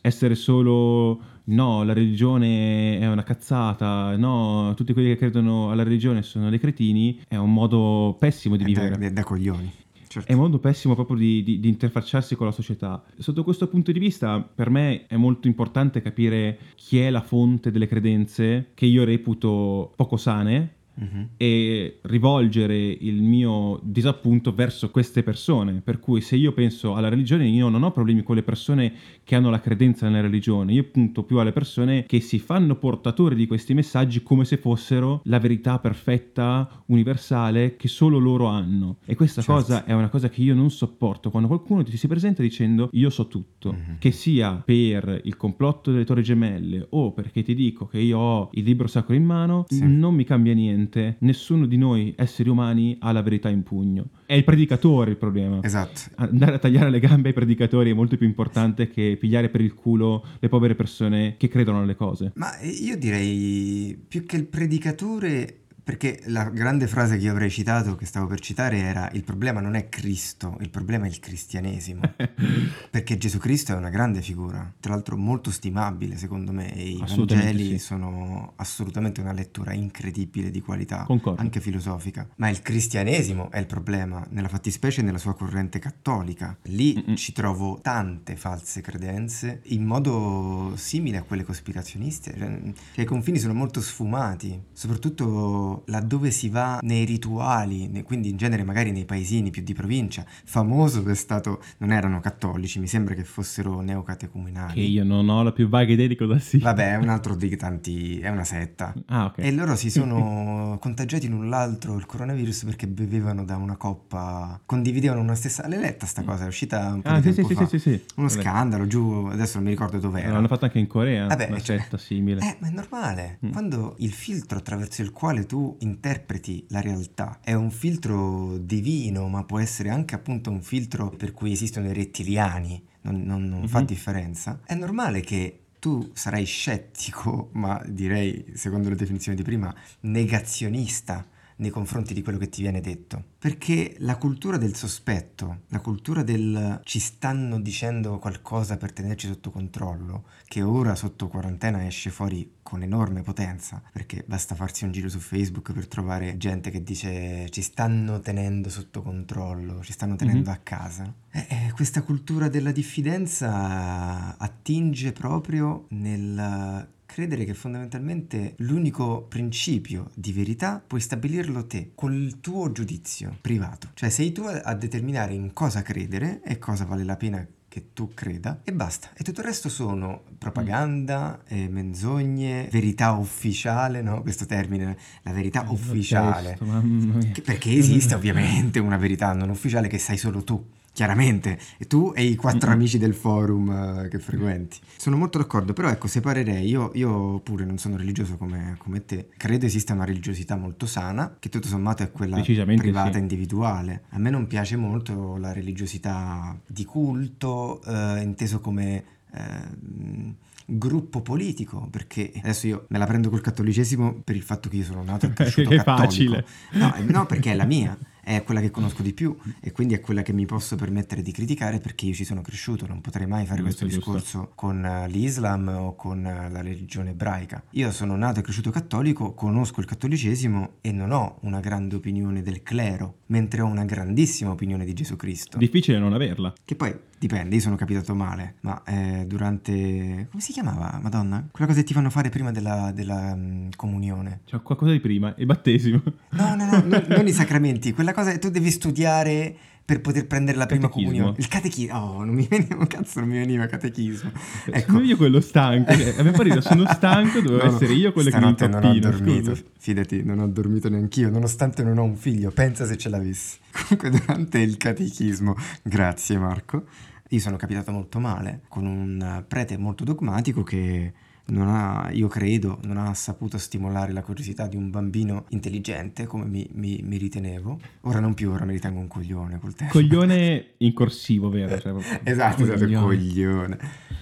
essere 0.00 0.34
solo 0.34 1.20
no, 1.44 1.82
la 1.82 1.92
religione 1.92 2.98
è 2.98 3.08
una 3.10 3.22
cazzata, 3.22 4.16
no, 4.16 4.72
tutti 4.76 4.92
quelli 4.92 5.08
che 5.08 5.16
credono 5.16 5.70
alla 5.70 5.82
religione 5.82 6.22
sono 6.22 6.50
dei 6.50 6.58
cretini, 6.60 7.20
è 7.28 7.36
un 7.36 7.52
modo 7.52 8.16
pessimo 8.18 8.56
di 8.56 8.62
È 8.62 8.66
vivere. 8.66 8.90
da, 8.90 8.96
da- 8.96 9.10
da 9.10 9.24
coglioni. 9.24 9.72
Certo. 10.12 10.30
È 10.30 10.34
un 10.34 10.40
modo 10.40 10.58
pessimo 10.58 10.94
proprio 10.94 11.16
di, 11.16 11.42
di- 11.42 11.58
di 11.58 11.68
interfacciarsi 11.70 12.36
con 12.36 12.44
la 12.44 12.52
società. 12.52 13.02
Sotto 13.16 13.42
questo 13.42 13.66
punto 13.66 13.92
di 13.92 13.98
vista, 13.98 14.40
per 14.42 14.68
me 14.68 15.06
è 15.06 15.16
molto 15.16 15.46
importante 15.46 16.02
capire 16.02 16.58
chi 16.74 16.98
è 16.98 17.08
la 17.08 17.22
fonte 17.22 17.70
delle 17.70 17.86
credenze 17.86 18.72
che 18.74 18.84
io 18.84 19.04
reputo 19.04 19.90
poco 19.96 20.18
sane 20.18 20.74
Mhm. 20.94 21.28
e 21.36 21.98
rivolgere 22.02 22.76
il 22.76 23.22
mio 23.22 23.80
disappunto 23.82 24.52
verso 24.52 24.90
queste 24.90 25.22
persone. 25.22 25.80
Per 25.82 25.98
cui 26.00 26.20
se 26.20 26.36
io 26.36 26.52
penso 26.52 26.94
alla 26.94 27.08
religione, 27.08 27.48
io 27.48 27.68
non 27.68 27.82
ho 27.82 27.90
problemi 27.92 28.22
con 28.22 28.36
le 28.36 28.42
persone 28.42 28.92
che 29.24 29.34
hanno 29.34 29.50
la 29.50 29.60
credenza 29.60 30.06
nella 30.08 30.20
religione, 30.20 30.72
io 30.72 30.84
punto 30.84 31.22
più 31.22 31.38
alle 31.38 31.52
persone 31.52 32.04
che 32.06 32.20
si 32.20 32.38
fanno 32.38 32.76
portatori 32.76 33.34
di 33.34 33.46
questi 33.46 33.72
messaggi 33.74 34.22
come 34.22 34.44
se 34.44 34.56
fossero 34.58 35.20
la 35.24 35.38
verità 35.38 35.78
perfetta, 35.78 36.82
universale, 36.86 37.76
che 37.76 37.88
solo 37.88 38.18
loro 38.18 38.46
hanno. 38.46 38.96
E 39.06 39.14
questa 39.14 39.40
Certo. 39.40 39.60
cosa 39.60 39.84
è 39.84 39.92
una 39.92 40.08
cosa 40.08 40.28
che 40.28 40.42
io 40.42 40.54
non 40.54 40.70
sopporto 40.70 41.30
quando 41.30 41.48
qualcuno 41.48 41.82
ti 41.82 41.96
si 41.96 42.06
presenta 42.06 42.42
dicendo 42.42 42.88
io 42.92 43.10
so 43.10 43.28
tutto, 43.28 43.72
Mhm. 43.72 43.96
che 43.98 44.10
sia 44.10 44.62
per 44.64 45.20
il 45.24 45.36
complotto 45.36 45.90
delle 45.90 46.04
torri 46.04 46.22
gemelle 46.22 46.86
o 46.90 47.12
perché 47.12 47.42
ti 47.42 47.54
dico 47.54 47.86
che 47.86 47.98
io 47.98 48.18
ho 48.18 48.48
il 48.52 48.64
libro 48.64 48.86
sacro 48.86 49.14
in 49.14 49.24
mano, 49.24 49.64
Sì. 49.68 49.80
non 49.86 50.14
mi 50.14 50.24
cambia 50.24 50.52
niente. 50.54 50.80
Nessuno 51.18 51.66
di 51.66 51.76
noi 51.76 52.14
esseri 52.16 52.48
umani 52.48 52.96
ha 53.00 53.12
la 53.12 53.22
verità 53.22 53.48
in 53.48 53.62
pugno. 53.62 54.06
È 54.26 54.34
il 54.34 54.44
predicatore 54.44 55.10
il 55.10 55.16
problema. 55.16 55.60
Esatto. 55.62 56.00
Andare 56.16 56.54
a 56.54 56.58
tagliare 56.58 56.90
le 56.90 57.00
gambe 57.00 57.28
ai 57.28 57.34
predicatori 57.34 57.90
è 57.90 57.94
molto 57.94 58.16
più 58.16 58.26
importante 58.26 58.88
che 58.88 59.16
pigliare 59.18 59.48
per 59.48 59.60
il 59.60 59.74
culo 59.74 60.24
le 60.38 60.48
povere 60.48 60.74
persone 60.74 61.36
che 61.36 61.48
credono 61.48 61.80
alle 61.82 61.94
cose. 61.94 62.32
Ma 62.34 62.50
io 62.60 62.96
direi 62.96 63.96
più 64.06 64.24
che 64.24 64.36
il 64.36 64.46
predicatore, 64.46 65.61
perché 65.84 66.22
la 66.26 66.44
grande 66.44 66.86
frase 66.86 67.16
che 67.16 67.24
io 67.24 67.32
avrei 67.32 67.50
citato, 67.50 67.96
che 67.96 68.06
stavo 68.06 68.26
per 68.26 68.38
citare, 68.40 68.78
era 68.78 69.10
il 69.12 69.24
problema 69.24 69.60
non 69.60 69.74
è 69.74 69.88
Cristo, 69.88 70.56
il 70.60 70.70
problema 70.70 71.06
è 71.06 71.08
il 71.08 71.18
cristianesimo. 71.18 72.00
Perché 72.90 73.16
Gesù 73.18 73.38
Cristo 73.38 73.72
è 73.72 73.76
una 73.76 73.88
grande 73.88 74.22
figura, 74.22 74.72
tra 74.78 74.92
l'altro 74.92 75.16
molto 75.16 75.50
stimabile 75.50 76.16
secondo 76.16 76.52
me, 76.52 76.72
e 76.74 76.90
i 76.90 76.98
Vangeli 76.98 77.70
sì. 77.70 77.78
sono 77.78 78.52
assolutamente 78.56 79.20
una 79.20 79.32
lettura 79.32 79.72
incredibile 79.72 80.50
di 80.50 80.60
qualità, 80.60 81.04
Concordo. 81.04 81.40
anche 81.40 81.60
filosofica. 81.60 82.28
Ma 82.36 82.48
il 82.48 82.62
cristianesimo 82.62 83.50
è 83.50 83.58
il 83.58 83.66
problema, 83.66 84.24
nella 84.30 84.48
fattispecie 84.48 85.02
nella 85.02 85.18
sua 85.18 85.34
corrente 85.34 85.78
cattolica. 85.78 86.56
Lì 86.64 86.94
Mm-mm. 86.94 87.16
ci 87.16 87.32
trovo 87.32 87.80
tante 87.82 88.36
false 88.36 88.80
credenze 88.80 89.62
in 89.64 89.84
modo 89.84 90.72
simile 90.76 91.18
a 91.18 91.22
quelle 91.22 91.44
cospirazioniste, 91.44 92.34
cioè, 92.36 92.60
cioè, 92.92 93.04
i 93.04 93.06
confini 93.06 93.38
sono 93.38 93.54
molto 93.54 93.80
sfumati, 93.80 94.60
soprattutto 94.72 95.71
laddove 95.86 96.30
si 96.30 96.48
va 96.48 96.78
nei 96.82 97.04
rituali, 97.04 97.88
ne- 97.88 98.02
quindi 98.02 98.28
in 98.30 98.36
genere 98.36 98.64
magari 98.64 98.90
nei 98.92 99.04
paesini 99.04 99.50
più 99.50 99.62
di 99.62 99.72
provincia. 99.74 100.24
Famoso 100.44 101.04
è 101.08 101.14
stato, 101.14 101.62
non 101.78 101.92
erano 101.92 102.20
cattolici, 102.20 102.78
mi 102.78 102.86
sembra 102.86 103.14
che 103.14 103.24
fossero 103.24 103.80
neocatecumenali. 103.80 104.74
Che 104.74 104.80
io 104.80 105.04
non 105.04 105.28
ho 105.28 105.42
la 105.42 105.52
più 105.52 105.68
vaga 105.68 105.92
idea 105.92 106.06
di 106.06 106.16
cosa 106.16 106.38
sia. 106.38 106.60
Vabbè, 106.60 106.92
è 106.92 106.96
un 106.96 107.08
altro 107.08 107.34
dei 107.34 107.56
tanti, 107.56 108.18
è 108.20 108.28
una 108.28 108.44
setta. 108.44 108.92
Ah, 109.06 109.26
ok. 109.26 109.38
E 109.38 109.52
loro 109.52 109.74
si 109.76 109.90
sono 109.90 110.76
contagiati 110.80 111.28
l'un 111.28 111.48
l'altro 111.48 111.96
il 111.96 112.06
coronavirus 112.06 112.64
perché 112.64 112.86
bevevano 112.86 113.44
da 113.44 113.56
una 113.56 113.76
coppa, 113.76 114.60
condividevano 114.64 115.20
una 115.20 115.34
stessa... 115.34 115.66
L'hai 115.68 115.78
letta 115.80 116.06
sta 116.06 116.22
cosa? 116.22 116.44
È 116.44 116.46
uscita 116.46 116.92
un 116.94 117.02
po' 117.02 117.08
Ah, 117.08 117.20
di 117.20 117.28
sì, 117.30 117.34
tempo 117.34 117.48
sì, 117.48 117.54
fa. 117.54 117.66
sì, 117.66 117.78
sì, 117.78 117.90
sì. 117.90 118.04
Uno 118.16 118.28
Vabbè. 118.28 118.40
scandalo 118.42 118.86
giù, 118.86 119.28
adesso 119.30 119.56
non 119.56 119.64
mi 119.64 119.70
ricordo 119.70 119.98
dove 119.98 120.22
era. 120.22 120.32
L'hanno 120.32 120.48
fatto 120.48 120.64
anche 120.64 120.78
in 120.78 120.86
Corea, 120.86 121.26
Vabbè, 121.26 121.48
una 121.48 121.60
cioè- 121.60 121.78
setta 121.78 121.98
simile. 121.98 122.40
Eh, 122.40 122.56
ma 122.60 122.68
è 122.68 122.70
normale. 122.70 123.38
Mm. 123.44 123.50
Quando 123.52 123.94
il 123.98 124.12
filtro 124.12 124.58
attraverso 124.58 125.02
il 125.02 125.10
quale 125.12 125.44
tu 125.46 125.61
interpreti 125.80 126.64
la 126.68 126.80
realtà. 126.80 127.38
È 127.42 127.52
un 127.54 127.70
filtro 127.70 128.56
divino, 128.58 129.28
ma 129.28 129.44
può 129.44 129.58
essere 129.58 129.88
anche 129.90 130.14
appunto 130.14 130.50
un 130.50 130.62
filtro 130.62 131.10
per 131.10 131.32
cui 131.32 131.52
esistono 131.52 131.88
i 131.88 131.92
rettiliani, 131.92 132.82
non, 133.02 133.22
non- 133.22 133.48
non 133.48 133.68
fa 133.68 133.80
Mhm. 133.80 133.86
differenza, 133.86 134.60
è 134.64 134.74
normale 134.74 135.20
che 135.20 135.58
tu 135.78 136.10
sarai 136.12 136.44
scettico, 136.44 137.50
ma 137.54 137.82
direi, 137.86 138.44
secondo 138.54 138.88
le 138.88 138.94
definizioni 138.96 139.36
di 139.36 139.42
prima, 139.42 139.74
negazionista 140.00 141.26
nei 141.56 141.70
confronti 141.70 142.14
di 142.14 142.22
quello 142.22 142.38
che 142.38 142.48
ti 142.48 142.62
viene 142.62 142.80
detto. 142.80 143.22
Perché 143.38 143.96
la 143.98 144.16
cultura 144.16 144.56
del 144.56 144.74
sospetto, 144.74 145.60
la 145.68 145.80
cultura 145.80 146.22
del 146.22 146.80
ci 146.84 146.98
stanno 146.98 147.60
dicendo 147.60 148.18
qualcosa 148.18 148.76
per 148.76 148.92
tenerci 148.92 149.26
sotto 149.26 149.50
controllo, 149.50 150.24
che 150.46 150.62
ora 150.62 150.94
sotto 150.94 151.28
quarantena 151.28 151.84
esce 151.86 152.10
fuori 152.10 152.56
con 152.62 152.82
enorme 152.82 153.22
potenza, 153.22 153.82
perché 153.92 154.24
basta 154.26 154.54
farsi 154.54 154.84
un 154.84 154.92
giro 154.92 155.08
su 155.08 155.18
Facebook 155.18 155.72
per 155.72 155.86
trovare 155.88 156.36
gente 156.36 156.70
che 156.70 156.82
dice 156.82 157.48
ci 157.50 157.60
stanno 157.62 158.20
tenendo 158.20 158.70
sotto 158.70 159.02
controllo, 159.02 159.82
ci 159.82 159.92
stanno 159.92 160.16
tenendo 160.16 160.50
Mhm. 160.50 160.56
a 160.56 160.60
casa. 160.62 161.14
Eh, 161.32 161.46
eh, 161.48 161.72
questa 161.74 162.02
cultura 162.02 162.48
della 162.48 162.72
diffidenza 162.72 164.36
attinge 164.38 165.12
proprio 165.12 165.86
nel 165.90 166.88
credere 167.12 167.44
che 167.44 167.52
fondamentalmente 167.54 168.54
l'unico 168.58 169.22
principio 169.28 170.10
di 170.14 170.32
verità 170.32 170.82
puoi 170.84 171.00
stabilirlo 171.00 171.66
te 171.66 171.92
col 171.94 172.38
tuo 172.40 172.72
giudizio 172.72 173.36
privato. 173.40 173.90
Cioè 173.94 174.08
sei 174.08 174.32
tu 174.32 174.42
a 174.44 174.74
determinare 174.74 175.34
in 175.34 175.52
cosa 175.52 175.82
credere 175.82 176.40
e 176.42 176.58
cosa 176.58 176.84
vale 176.86 177.04
la 177.04 177.16
pena 177.16 177.46
che 177.68 177.92
tu 177.94 178.12
creda 178.12 178.60
e 178.64 178.72
basta. 178.72 179.08
E 179.14 179.22
tutto 179.24 179.40
il 179.40 179.46
resto 179.46 179.68
sono 179.70 180.22
propaganda, 180.38 181.40
eh, 181.46 181.68
menzogne, 181.68 182.68
verità 182.70 183.12
ufficiale, 183.12 184.02
no? 184.02 184.20
Questo 184.22 184.44
termine, 184.46 184.96
la 185.22 185.32
verità 185.32 185.64
ufficiale. 185.68 186.58
Mamma 186.60 186.82
mia. 187.16 187.30
Che- 187.32 187.40
Perché 187.42 187.72
esiste 187.72 188.14
ovviamente 188.14 188.78
una 188.78 188.96
verità 188.98 189.32
non 189.32 189.48
ufficiale 189.50 189.88
che 189.88 189.96
sai 189.98 190.18
solo 190.18 190.42
tu, 190.44 190.62
chiaramente, 190.92 191.58
e 191.78 191.86
tu 191.86 192.12
e 192.14 192.24
i 192.24 192.36
quattro 192.36 192.68
Mm-mm. 192.68 192.78
amici 192.78 192.98
del 192.98 193.14
forum 193.14 193.70
eh, 194.04 194.08
che 194.08 194.18
frequenti. 194.18 194.78
Sono 194.96 195.16
molto 195.16 195.38
d'accordo, 195.38 195.72
però 195.72 195.88
ecco, 195.88 196.06
separerei, 196.06 196.66
io, 196.66 196.90
io 196.94 197.40
pure 197.40 197.64
non 197.64 197.78
sono 197.78 197.96
religioso 197.96 198.36
come, 198.36 198.76
come 198.78 199.04
te, 199.04 199.28
credo 199.36 199.66
esista 199.66 199.94
una 199.94 200.04
religiosità 200.04 200.56
molto 200.56 200.86
sana, 200.86 201.36
che 201.38 201.48
tutto 201.48 201.66
sommato 201.66 202.02
è 202.02 202.10
quella 202.10 202.40
privata, 202.40 203.12
sì. 203.12 203.18
individuale. 203.18 204.04
A 204.10 204.18
me 204.18 204.30
non 204.30 204.46
piace 204.46 204.76
molto 204.76 205.36
la 205.36 205.52
religiosità 205.52 206.58
di 206.66 206.84
culto, 206.84 207.82
eh, 207.82 208.20
inteso 208.22 208.60
come... 208.60 209.04
ehm, 209.32 210.34
gruppo 210.64 211.20
politico 211.20 211.88
perché 211.90 212.32
adesso 212.36 212.66
io 212.66 212.86
me 212.88 212.98
la 212.98 213.04
prendo 213.04 213.28
col 213.28 213.40
cattolicesimo 213.40 214.22
per 214.24 214.36
il 214.36 214.42
fatto 214.42 214.68
che 214.68 214.76
io 214.76 214.84
sono 214.84 215.02
nato 215.02 215.26
e 215.26 215.32
cresciuto 215.34 215.70
è 215.70 215.76
cattolico 215.76 216.02
facile. 216.02 216.46
No, 216.72 216.94
eh, 216.94 217.02
no, 217.02 217.26
perché 217.26 217.52
è 217.52 217.54
la 217.54 217.64
mia, 217.64 217.98
è 218.22 218.42
quella 218.44 218.60
che 218.60 218.70
conosco 218.70 219.02
di 219.02 219.12
più 219.12 219.36
e 219.60 219.72
quindi 219.72 219.94
è 219.94 220.00
quella 220.00 220.22
che 220.22 220.32
mi 220.32 220.46
posso 220.46 220.76
permettere 220.76 221.22
di 221.22 221.32
criticare 221.32 221.80
perché 221.80 222.06
io 222.06 222.14
ci 222.14 222.24
sono 222.24 222.40
cresciuto, 222.40 222.86
non 222.86 223.00
potrei 223.00 223.26
mai 223.26 223.46
fare 223.46 223.62
questo 223.62 223.84
discorso 223.84 224.52
con 224.54 224.84
eh, 224.84 225.08
l'Islam 225.08 225.68
o 225.68 225.96
con 225.96 226.24
eh, 226.24 226.48
la 226.50 226.62
religione 226.62 227.10
ebraica. 227.10 227.62
Io 227.70 227.90
sono 227.90 228.16
nato 228.16 228.40
e 228.40 228.42
cresciuto 228.42 228.70
cattolico, 228.70 229.34
conosco 229.34 229.80
il 229.80 229.86
cattolicesimo 229.86 230.74
e 230.80 230.92
non 230.92 231.10
ho 231.10 231.38
una 231.40 231.60
grande 231.60 231.96
opinione 231.96 232.42
del 232.42 232.62
clero, 232.62 233.16
mentre 233.26 233.60
ho 233.60 233.66
una 233.66 233.84
grandissima 233.84 234.50
opinione 234.50 234.84
di 234.84 234.92
Gesù 234.92 235.16
Cristo. 235.16 235.58
Difficile 235.58 235.98
non 235.98 236.12
averla. 236.12 236.52
Che 236.64 236.76
poi 236.76 236.94
dipende, 237.22 237.54
io 237.54 237.60
sono 237.60 237.76
capitato 237.76 238.16
male, 238.16 238.56
ma 238.62 238.82
eh, 238.84 239.24
durante... 239.28 240.26
come 240.28 240.42
si 240.42 240.52
chiamava, 240.52 240.98
Madonna? 241.00 241.46
Quella 241.52 241.66
cosa 241.66 241.80
che 241.80 241.86
ti 241.86 241.92
fanno 241.92 242.10
fare 242.10 242.30
prima 242.30 242.50
della, 242.50 242.90
della, 242.92 243.34
mm, 243.36 243.68
comunione. 243.76 244.40
C'è 244.44 244.60
qualcosa 244.60 244.90
di 244.90 244.98
prima, 244.98 245.32
il 245.38 245.46
battesimo. 245.46 246.02
No, 246.30 246.54
no, 246.56 246.64
no, 246.64 246.82
no, 246.84 247.04
non 247.08 247.26
i 247.26 247.32
sacramenti, 247.32 247.92
quella 247.92 248.11
cosa 248.12 248.30
che 248.32 248.38
tu 248.38 248.48
devi 248.50 248.70
studiare 248.70 249.54
per 249.84 250.00
poter 250.00 250.26
prendere 250.28 250.56
la 250.56 250.66
prima 250.66 250.82
Catechismo. 250.88 251.10
comunione. 251.10 251.36
Il 251.38 251.48
catechismo. 251.48 251.98
Oh, 251.98 252.24
non 252.24 252.34
mi 252.34 252.46
veniva, 252.48 252.86
cazzo, 252.86 253.18
non 253.20 253.28
mi 253.28 253.38
veniva 253.38 253.66
catechismo. 253.66 254.30
Ecco. 254.66 254.92
Sono 254.92 255.04
io 255.04 255.16
quello 255.16 255.40
stanco. 255.40 255.92
cioè, 255.92 256.08
abbiamo 256.10 256.30
parlato, 256.36 256.60
sono 256.60 256.86
stanco, 256.86 257.40
dovevo 257.42 257.64
No, 257.68 257.74
essere 257.74 257.92
io 257.94 258.12
quello 258.12 258.30
che 258.30 258.36
mi 258.36 258.42
non 258.42 258.84
ho 258.84 258.98
dormito, 258.98 259.54
scusa. 259.54 259.62
fidati, 259.78 260.22
non 260.22 260.38
ho 260.38 260.46
dormito 260.46 260.88
neanch'io, 260.88 261.30
nonostante 261.30 261.82
non 261.82 261.98
ho 261.98 262.04
un 262.04 262.16
figlio, 262.16 262.50
pensa 262.52 262.86
se 262.86 262.96
ce 262.96 263.08
l'avessi. 263.08 263.58
Comunque 263.88 264.10
durante 264.10 264.58
il 264.60 264.76
catechismo, 264.76 265.56
grazie 265.82 266.38
Marco, 266.38 266.84
io 267.28 267.40
sono 267.40 267.56
capitato 267.56 267.90
molto 267.90 268.20
male 268.20 268.60
con 268.68 268.86
un 268.86 269.44
prete 269.48 269.76
molto 269.76 270.04
dogmatico 270.04 270.62
che 270.62 271.12
non 271.46 271.68
ha, 271.68 272.10
io 272.12 272.28
credo, 272.28 272.78
non 272.84 272.96
ha 272.96 273.12
saputo 273.14 273.58
stimolare 273.58 274.12
la 274.12 274.22
curiosità 274.22 274.66
di 274.66 274.76
un 274.76 274.90
bambino 274.90 275.44
intelligente 275.48 276.26
come 276.26 276.44
mi, 276.44 276.68
mi- 276.74 277.00
mi 277.02 277.16
ritenevo. 277.16 277.80
Ora 278.02 278.20
non 278.20 278.34
più, 278.34 278.50
ora 278.50 278.64
mi 278.64 278.72
ritengo 278.72 279.00
un 279.00 279.08
coglione 279.08 279.58
col 279.58 279.74
tempo. 279.74 279.92
Coglione 279.94 280.74
in 280.78 280.92
corsivo, 280.94 281.50
vero? 281.50 281.78
Cioè, 281.78 281.92
Esatto, 282.24 282.62
esatto, 282.62 282.78
coglione. 282.78 283.04
coglione. 283.04 283.78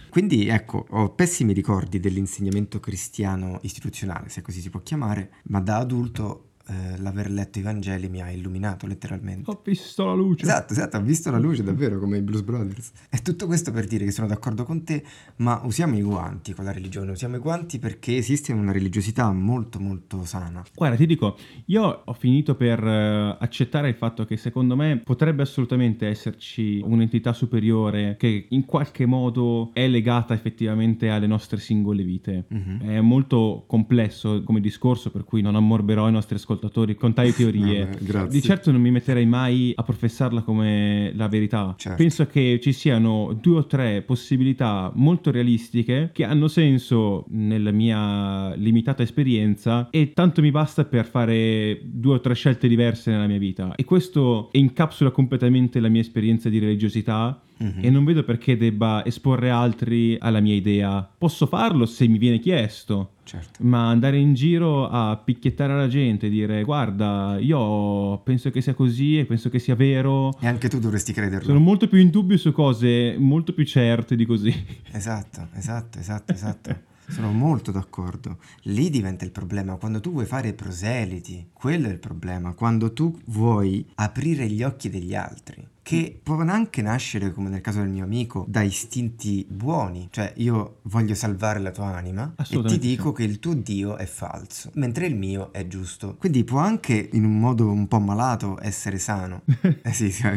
Quindi 0.09 0.49
ecco, 0.49 0.87
ho 0.91 1.11
pessimi 1.11 1.53
ricordi 1.53 2.01
dell'insegnamento 2.01 2.81
cristiano 2.81 3.59
istituzionale, 3.63 4.29
se 4.29 4.43
così 4.43 4.61
si 4.61 4.69
può 4.69 4.81
chiamare, 4.81 5.31
ma 5.45 5.61
da 5.61 5.77
adulto 5.77 6.50
eh, 6.71 6.99
l'aver 6.99 7.31
letto 7.31 7.59
i 7.59 7.63
Vangeli 7.63 8.09
mi 8.09 8.23
ha 8.23 8.31
illuminato 8.31 8.87
letteralmente. 8.87 9.51
Ho 9.51 9.61
visto 9.65 10.05
la 10.05 10.15
luce. 10.15 10.45
Esatto, 10.45 10.73
esatto, 10.73 10.99
ho 10.99 11.03
visto 11.03 11.29
la 11.33 11.39
luce 11.39 11.65
davvero 11.65 11.99
come 11.99 12.19
i 12.19 12.23
Blues 12.23 12.43
Brothers. 12.43 12.93
E 13.11 13.19
tutto 13.19 13.47
questo 13.47 13.73
per 13.73 13.87
dire 13.87 14.05
che 14.05 14.13
sono 14.13 14.29
d'accordo 14.29 14.63
con 14.63 14.85
te, 14.85 15.03
ma 15.37 15.61
usiamo 15.65 15.97
i 15.97 16.03
guanti 16.03 16.55
con 16.55 16.65
la 16.65 16.71
religione, 16.71 17.11
usiamo 17.11 17.37
i 17.37 17.39
guanti 17.41 17.81
perché 17.81 18.17
esiste 18.17 18.53
una 18.53 18.71
religiosità 18.71 19.33
molto 19.33 19.81
molto 19.81 20.25
sana. 20.25 20.63
Guarda, 20.73 20.97
ti 20.97 21.07
dico, 21.07 21.37
io 21.67 22.03
ho 22.05 22.13
finito 22.13 22.55
per 22.55 22.81
uh, 22.81 23.37
accettare 23.41 23.89
il 23.89 23.97
fatto 23.97 24.25
che 24.25 24.37
secondo 24.37 24.77
me 24.77 24.99
potrebbe 24.99 25.43
assolutamente 25.43 26.07
esserci 26.07 26.81
un'entità 26.85 27.33
superiore 27.33 28.15
che 28.17 28.47
in 28.49 28.65
qualche 28.65 29.07
modo 29.07 29.71
è 29.73 29.89
legata 29.89 30.35
effettivamente 30.35 31.09
alle 31.09 31.27
nostre 31.27 31.59
singole 31.59 32.05
vite. 32.05 32.47
Mm-hmm. 32.55 32.81
È 32.81 33.01
molto 33.01 33.65
complesso 33.67 34.45
come 34.45 34.61
discorso, 34.61 35.11
per 35.11 35.25
cui 35.25 35.43
non 35.43 35.57
ammorberò 35.57 36.09
i 36.09 36.13
nostri 36.13 36.37
ascoltatori 36.37 36.59
con 36.97 37.13
tali 37.13 37.33
teorie. 37.33 37.89
Vabbè, 38.01 38.29
Di 38.29 38.43
certo 38.43 38.71
non 38.71 38.81
mi 38.81 38.91
metterei 38.91 39.27
mai 39.27 39.73
a 39.75 39.83
professarla 39.83 40.43
come 40.43 41.13
la 41.15 41.29
verità. 41.29 41.75
Certo. 41.77 41.97
Penso 41.97 42.27
che 42.27 42.59
ci 42.63 42.73
siano 42.73 43.39
due 43.41 43.59
o 43.59 43.67
tre 43.67 44.03
possibilità 44.03 44.91
molto 44.95 45.31
realistiche 45.31 46.11
che 46.13 46.25
hanno 46.25 46.49
senso 46.49 47.25
nella 47.29 47.71
mia 47.71 48.55
limitata 48.55 49.03
esperienza 49.03 49.89
e 49.91 50.13
tanto 50.13 50.41
mi 50.41 50.51
basta 50.51 50.85
per 50.85 51.07
fare 51.07 51.81
due 51.83 52.15
o 52.15 52.21
tre 52.21 52.35
scelte 52.35 52.69
diverse 52.69 53.11
nella 53.11 53.27
mia 53.27 53.39
vita. 53.39 53.75
E 53.75 53.85
questo 53.85 54.49
incapsula 54.53 55.11
completamente 55.11 55.81
la 55.81 55.89
mia 55.89 56.01
esperienza 56.01 56.49
di 56.49 56.59
religiosità 56.59 57.41
Mm-hmm. 57.63 57.85
e 57.85 57.91
non 57.91 58.05
vedo 58.05 58.23
perché 58.25 58.57
debba 58.57 59.05
esporre 59.05 59.51
altri 59.51 60.17
alla 60.19 60.41
mia 60.41 60.55
idea. 60.55 61.09
Posso 61.19 61.47
farlo 61.47 61.85
se 61.85 62.07
mi 62.09 62.17
viene 62.17 62.39
chiesto. 62.39 63.13
Certo. 63.23 63.63
Ma 63.63 63.89
andare 63.89 64.19
in 64.19 64.33
giro 64.33 64.89
a 64.89 65.17
picchiettare 65.23 65.77
la 65.77 65.87
gente 65.87 66.27
e 66.27 66.31
dire 66.31 66.65
guarda, 66.65 67.37
io 67.39 68.19
penso 68.25 68.51
che 68.51 68.61
sia 68.63 68.75
così 68.75 69.19
e 69.19 69.27
penso 69.27 69.51
che 69.51 69.59
sia 69.59 69.75
vero. 69.75 70.37
E 70.41 70.47
anche 70.47 70.69
tu 70.69 70.79
dovresti 70.79 71.13
crederlo. 71.13 71.47
Sono 71.47 71.61
molto 71.61 71.87
più 71.87 71.99
in 71.99 72.09
dubbio 72.11 72.39
su 72.39 72.51
cose 72.53 73.17
molto 73.19 73.53
più 73.53 73.65
certe 73.65 74.17
di 74.17 74.25
così. 74.25 74.49
Esatto, 74.93 75.49
esatto, 75.55 75.99
esatto, 75.99 76.33
esatto. 76.33 76.81
Sono 77.09 77.33
molto 77.33 77.71
d'accordo. 77.71 78.39
Lì 78.63 78.91
diventa 78.91 79.25
il 79.25 79.31
problema. 79.31 79.77
Quando 79.77 80.01
tu 80.01 80.13
vuoi 80.13 80.27
fare 80.27 80.53
proseliti, 80.53 81.49
quello 81.53 81.89
è 81.89 81.91
il 81.91 81.99
problema. 81.99 82.53
Quando 82.53 82.93
tu 82.93 83.19
vuoi 83.27 83.85
aprire 83.97 84.47
gli 84.49 84.63
occhi 84.63 84.91
degli 84.91 85.15
altri 85.15 85.67
che 85.91 86.21
possono 86.23 86.53
anche 86.53 86.83
nascere, 86.83 87.33
come 87.33 87.49
nel 87.49 87.61
caso 87.61 87.81
del 87.81 87.89
mio 87.89 88.05
amico, 88.05 88.45
da 88.47 88.63
istinti 88.63 89.45
buoni. 89.51 90.07
Cioè, 90.09 90.35
io 90.37 90.79
voglio 90.83 91.17
salvare 91.17 91.59
la 91.59 91.73
tua 91.73 91.97
anima 91.97 92.33
e 92.49 92.63
ti 92.63 92.79
dico 92.79 93.11
che 93.11 93.25
il 93.25 93.41
tuo 93.41 93.55
Dio 93.55 93.97
è 93.97 94.07
falso, 94.07 94.71
mentre 94.75 95.07
il 95.07 95.17
mio 95.17 95.53
è 95.53 95.67
giusto. 95.67 96.15
Quindi 96.17 96.45
può 96.45 96.61
anche, 96.61 97.09
in 97.13 97.25
un 97.25 97.41
modo 97.41 97.69
un 97.73 97.89
po' 97.89 97.99
malato, 97.99 98.57
essere 98.63 98.99
sano. 98.99 99.43
eh 99.83 99.93
sì, 99.93 100.13
sì, 100.13 100.29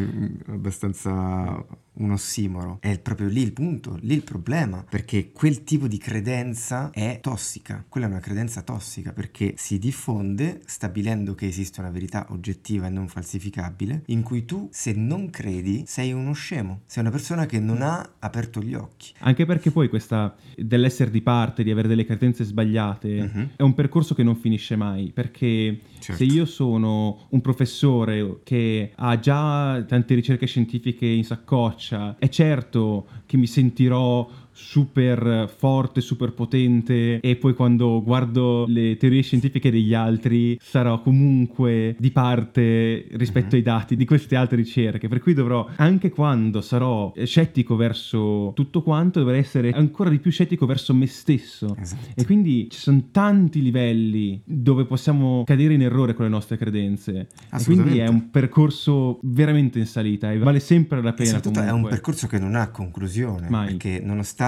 abbastanza 0.48 1.64
un 1.96 2.12
ossimoro. 2.12 2.78
È 2.82 3.00
proprio 3.00 3.28
lì 3.28 3.42
il 3.42 3.54
punto, 3.54 3.98
lì 4.02 4.14
il 4.16 4.24
problema, 4.24 4.84
perché 4.88 5.32
quel 5.32 5.64
tipo 5.64 5.88
di 5.88 5.98
credenza 5.98 6.90
è 6.92 7.20
tossica. 7.22 7.84
Quella 7.88 8.08
è 8.08 8.10
una 8.10 8.20
credenza 8.20 8.62
tossica 8.62 9.12
perché 9.14 9.54
si 9.58 9.78
diffonde 9.80 10.62
stabilendo 10.66 11.36
che 11.36 11.46
esiste 11.48 11.80
una 11.82 11.92
verità 11.92 12.28
oggettiva 12.30 12.88
e 12.88 12.90
non 12.90 13.08
falsificabile, 13.08 14.04
in 14.08 14.24
cui 14.24 14.46
tu, 14.46 14.70
se 14.72 14.94
non 14.94 15.30
credi, 15.30 15.84
sei 15.86 16.12
uno 16.14 16.34
scemo, 16.34 16.82
sei 16.86 17.04
una 17.04 17.12
persona 17.12 17.46
che 17.46 17.60
non 17.60 17.82
ha 17.82 18.14
aperto 18.20 18.62
gli 18.62 18.74
occhi. 18.74 19.14
Anche 19.20 19.46
perché 19.46 19.72
poi 19.72 19.88
questa 19.90 20.36
dell'essere 20.58 21.12
di 21.12 21.22
parte, 21.22 21.64
di 21.64 21.72
avere 21.72 21.88
delle 21.88 22.06
credenze 22.06 22.44
sbagliate, 22.44 23.22
Mhm. 23.24 23.50
è 23.56 23.62
un 23.62 23.74
percorso 23.74 24.16
che 24.16 24.24
non 24.24 24.36
finisce 24.36 24.76
mai, 24.76 25.12
perché 25.14 25.80
Certo. 26.00 26.24
se 26.24 26.30
io 26.30 26.46
sono 26.46 27.28
un 27.30 27.42
professore 27.42 28.40
che 28.44 28.92
ha 28.96 29.20
già 29.20 29.84
tante 29.88 30.16
ricerche 30.16 30.46
scientifiche 30.48 31.06
in 31.06 31.24
saccoccia, 31.24 31.82
è 32.18 32.30
certo 32.30 33.08
che 33.26 33.38
mi 33.38 33.48
sentirò 33.48 34.28
super 34.54 35.52
forte, 35.56 36.00
super 36.02 36.32
potente 36.34 37.20
e 37.20 37.36
poi 37.36 37.54
quando 37.54 38.02
guardo 38.04 38.66
le 38.68 38.98
teorie 38.98 39.22
scientifiche 39.22 39.72
degli 39.72 39.94
altri 39.94 40.58
sarò 40.62 41.02
comunque 41.02 41.96
di 42.00 42.12
parte 42.12 43.08
rispetto 43.14 43.48
Mhm. 43.48 43.54
ai 43.56 43.62
dati 43.62 43.96
di 43.96 44.06
queste 44.06 44.36
altre 44.36 44.58
ricerche, 44.58 45.08
per 45.08 45.20
cui 45.20 45.34
dovrò 45.34 45.68
anche 45.78 46.10
quando 46.10 46.62
sarò 46.62 47.12
scettico 47.24 47.76
verso 47.76 48.52
tutto 48.56 48.82
quanto 48.84 49.20
dovrei 49.20 49.40
essere 49.40 49.72
ancora 49.72 50.10
di 50.10 50.20
più 50.20 50.32
scettico 50.32 50.66
verso 50.66 50.94
me 50.94 51.08
stesso. 51.08 51.76
Esatto. 51.80 52.08
E 52.16 52.26
quindi 52.26 52.68
ci 52.70 52.80
sono 52.80 53.06
tanti 53.12 53.62
livelli 53.62 54.42
dove 54.46 54.86
possiamo 54.86 55.44
cadere 55.46 55.74
in 55.74 55.82
errore 55.82 56.14
con 56.14 56.26
le 56.26 56.32
nostre 56.32 56.58
credenze. 56.58 57.28
E 57.52 57.64
quindi 57.64 57.98
è 57.98 58.08
un 58.08 58.30
percorso 58.30 59.20
veramente 59.24 59.80
in 59.80 59.86
salita 59.88 60.32
e 60.32 60.38
vale 60.38 60.60
sempre 60.60 61.02
la 61.02 61.10
E 61.10 61.14
pena. 61.14 61.30
soprattutto 61.30 61.62
è 61.62 61.72
un 61.72 61.84
percorso 61.88 62.28
che 62.28 62.40
non 62.40 62.56
ha 62.56 62.70
conclusione, 62.70 63.50
Mai. 63.50 63.68
perché 63.68 64.02
nonostante 64.04 64.42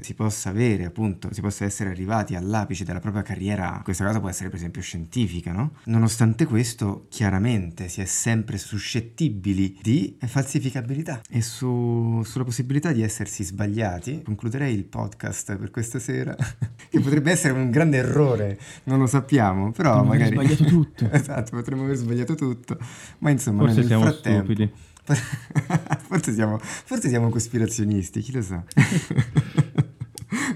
si 0.00 0.14
possa 0.14 0.50
avere, 0.50 0.84
appunto, 0.84 1.32
si 1.32 1.40
possa 1.40 1.64
essere 1.64 1.90
arrivati 1.90 2.34
all'apice 2.34 2.84
della 2.84 3.00
propria 3.00 3.22
carriera, 3.22 3.80
questa 3.84 4.04
cosa 4.04 4.20
può 4.20 4.28
essere 4.28 4.48
per 4.48 4.58
esempio 4.58 4.80
scientifica, 4.80 5.52
no? 5.52 5.72
Nonostante 5.84 6.46
questo, 6.46 7.06
chiaramente 7.08 7.88
si 7.88 8.00
è 8.00 8.04
sempre 8.04 8.58
suscettibili 8.58 9.78
di 9.82 10.16
falsificabilità 10.26 11.20
e 11.28 11.42
su- 11.42 12.22
sulla 12.24 12.44
possibilità 12.44 12.92
di 12.92 13.02
essersi 13.02 13.44
sbagliati. 13.44 14.22
Concluderei 14.22 14.74
il 14.74 14.84
podcast 14.84 15.56
per 15.56 15.70
questa 15.70 15.98
sera, 15.98 16.34
che 16.88 17.00
potrebbe 17.00 17.30
essere 17.30 17.52
un 17.52 17.70
grande 17.70 17.98
errore, 17.98 18.58
non 18.84 18.98
lo 18.98 19.06
sappiamo, 19.06 19.72
però 19.72 20.02
Potremmo 20.02 20.12
aver 20.12 20.34
magari... 20.34 20.54
sbagliato 20.54 20.64
tutto. 20.64 21.10
esatto, 21.12 21.50
potremmo 21.56 21.84
aver 21.84 21.96
sbagliato 21.96 22.34
tutto, 22.34 22.78
ma 23.18 23.30
insomma, 23.30 23.62
Forse 23.62 23.78
nel 23.78 23.86
siamo 23.86 24.02
frattempo... 24.04 24.44
stupidi. 24.44 24.72
forse, 26.08 26.32
siamo, 26.32 26.58
forse 26.58 27.08
siamo 27.08 27.28
cospirazionisti, 27.30 28.20
chi 28.20 28.32
lo 28.32 28.42
sa. 28.42 28.62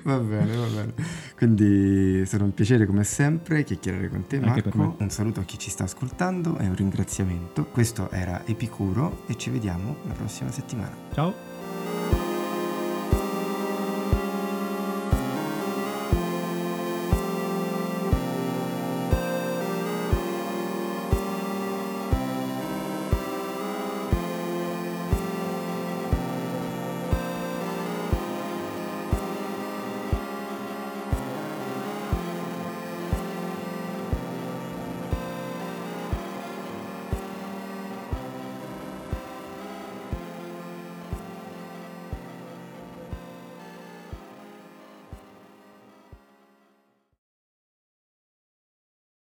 va 0.04 0.18
bene, 0.18 0.56
va 0.56 0.66
bene. 0.66 0.94
Quindi 1.36 2.20
è 2.20 2.24
stato 2.24 2.44
un 2.44 2.52
piacere 2.52 2.86
come 2.86 3.04
sempre 3.04 3.64
chiacchierare 3.64 4.08
con 4.08 4.26
te, 4.26 4.40
Marco. 4.40 4.96
Un 4.98 5.10
saluto 5.10 5.40
a 5.40 5.44
chi 5.44 5.58
ci 5.58 5.70
sta 5.70 5.84
ascoltando 5.84 6.58
e 6.58 6.66
un 6.66 6.74
ringraziamento. 6.74 7.66
Questo 7.66 8.10
era 8.10 8.44
Epicuro 8.46 9.22
e 9.26 9.36
ci 9.36 9.50
vediamo 9.50 9.96
la 10.06 10.12
prossima 10.14 10.50
settimana. 10.50 10.94
Ciao. 11.12 11.69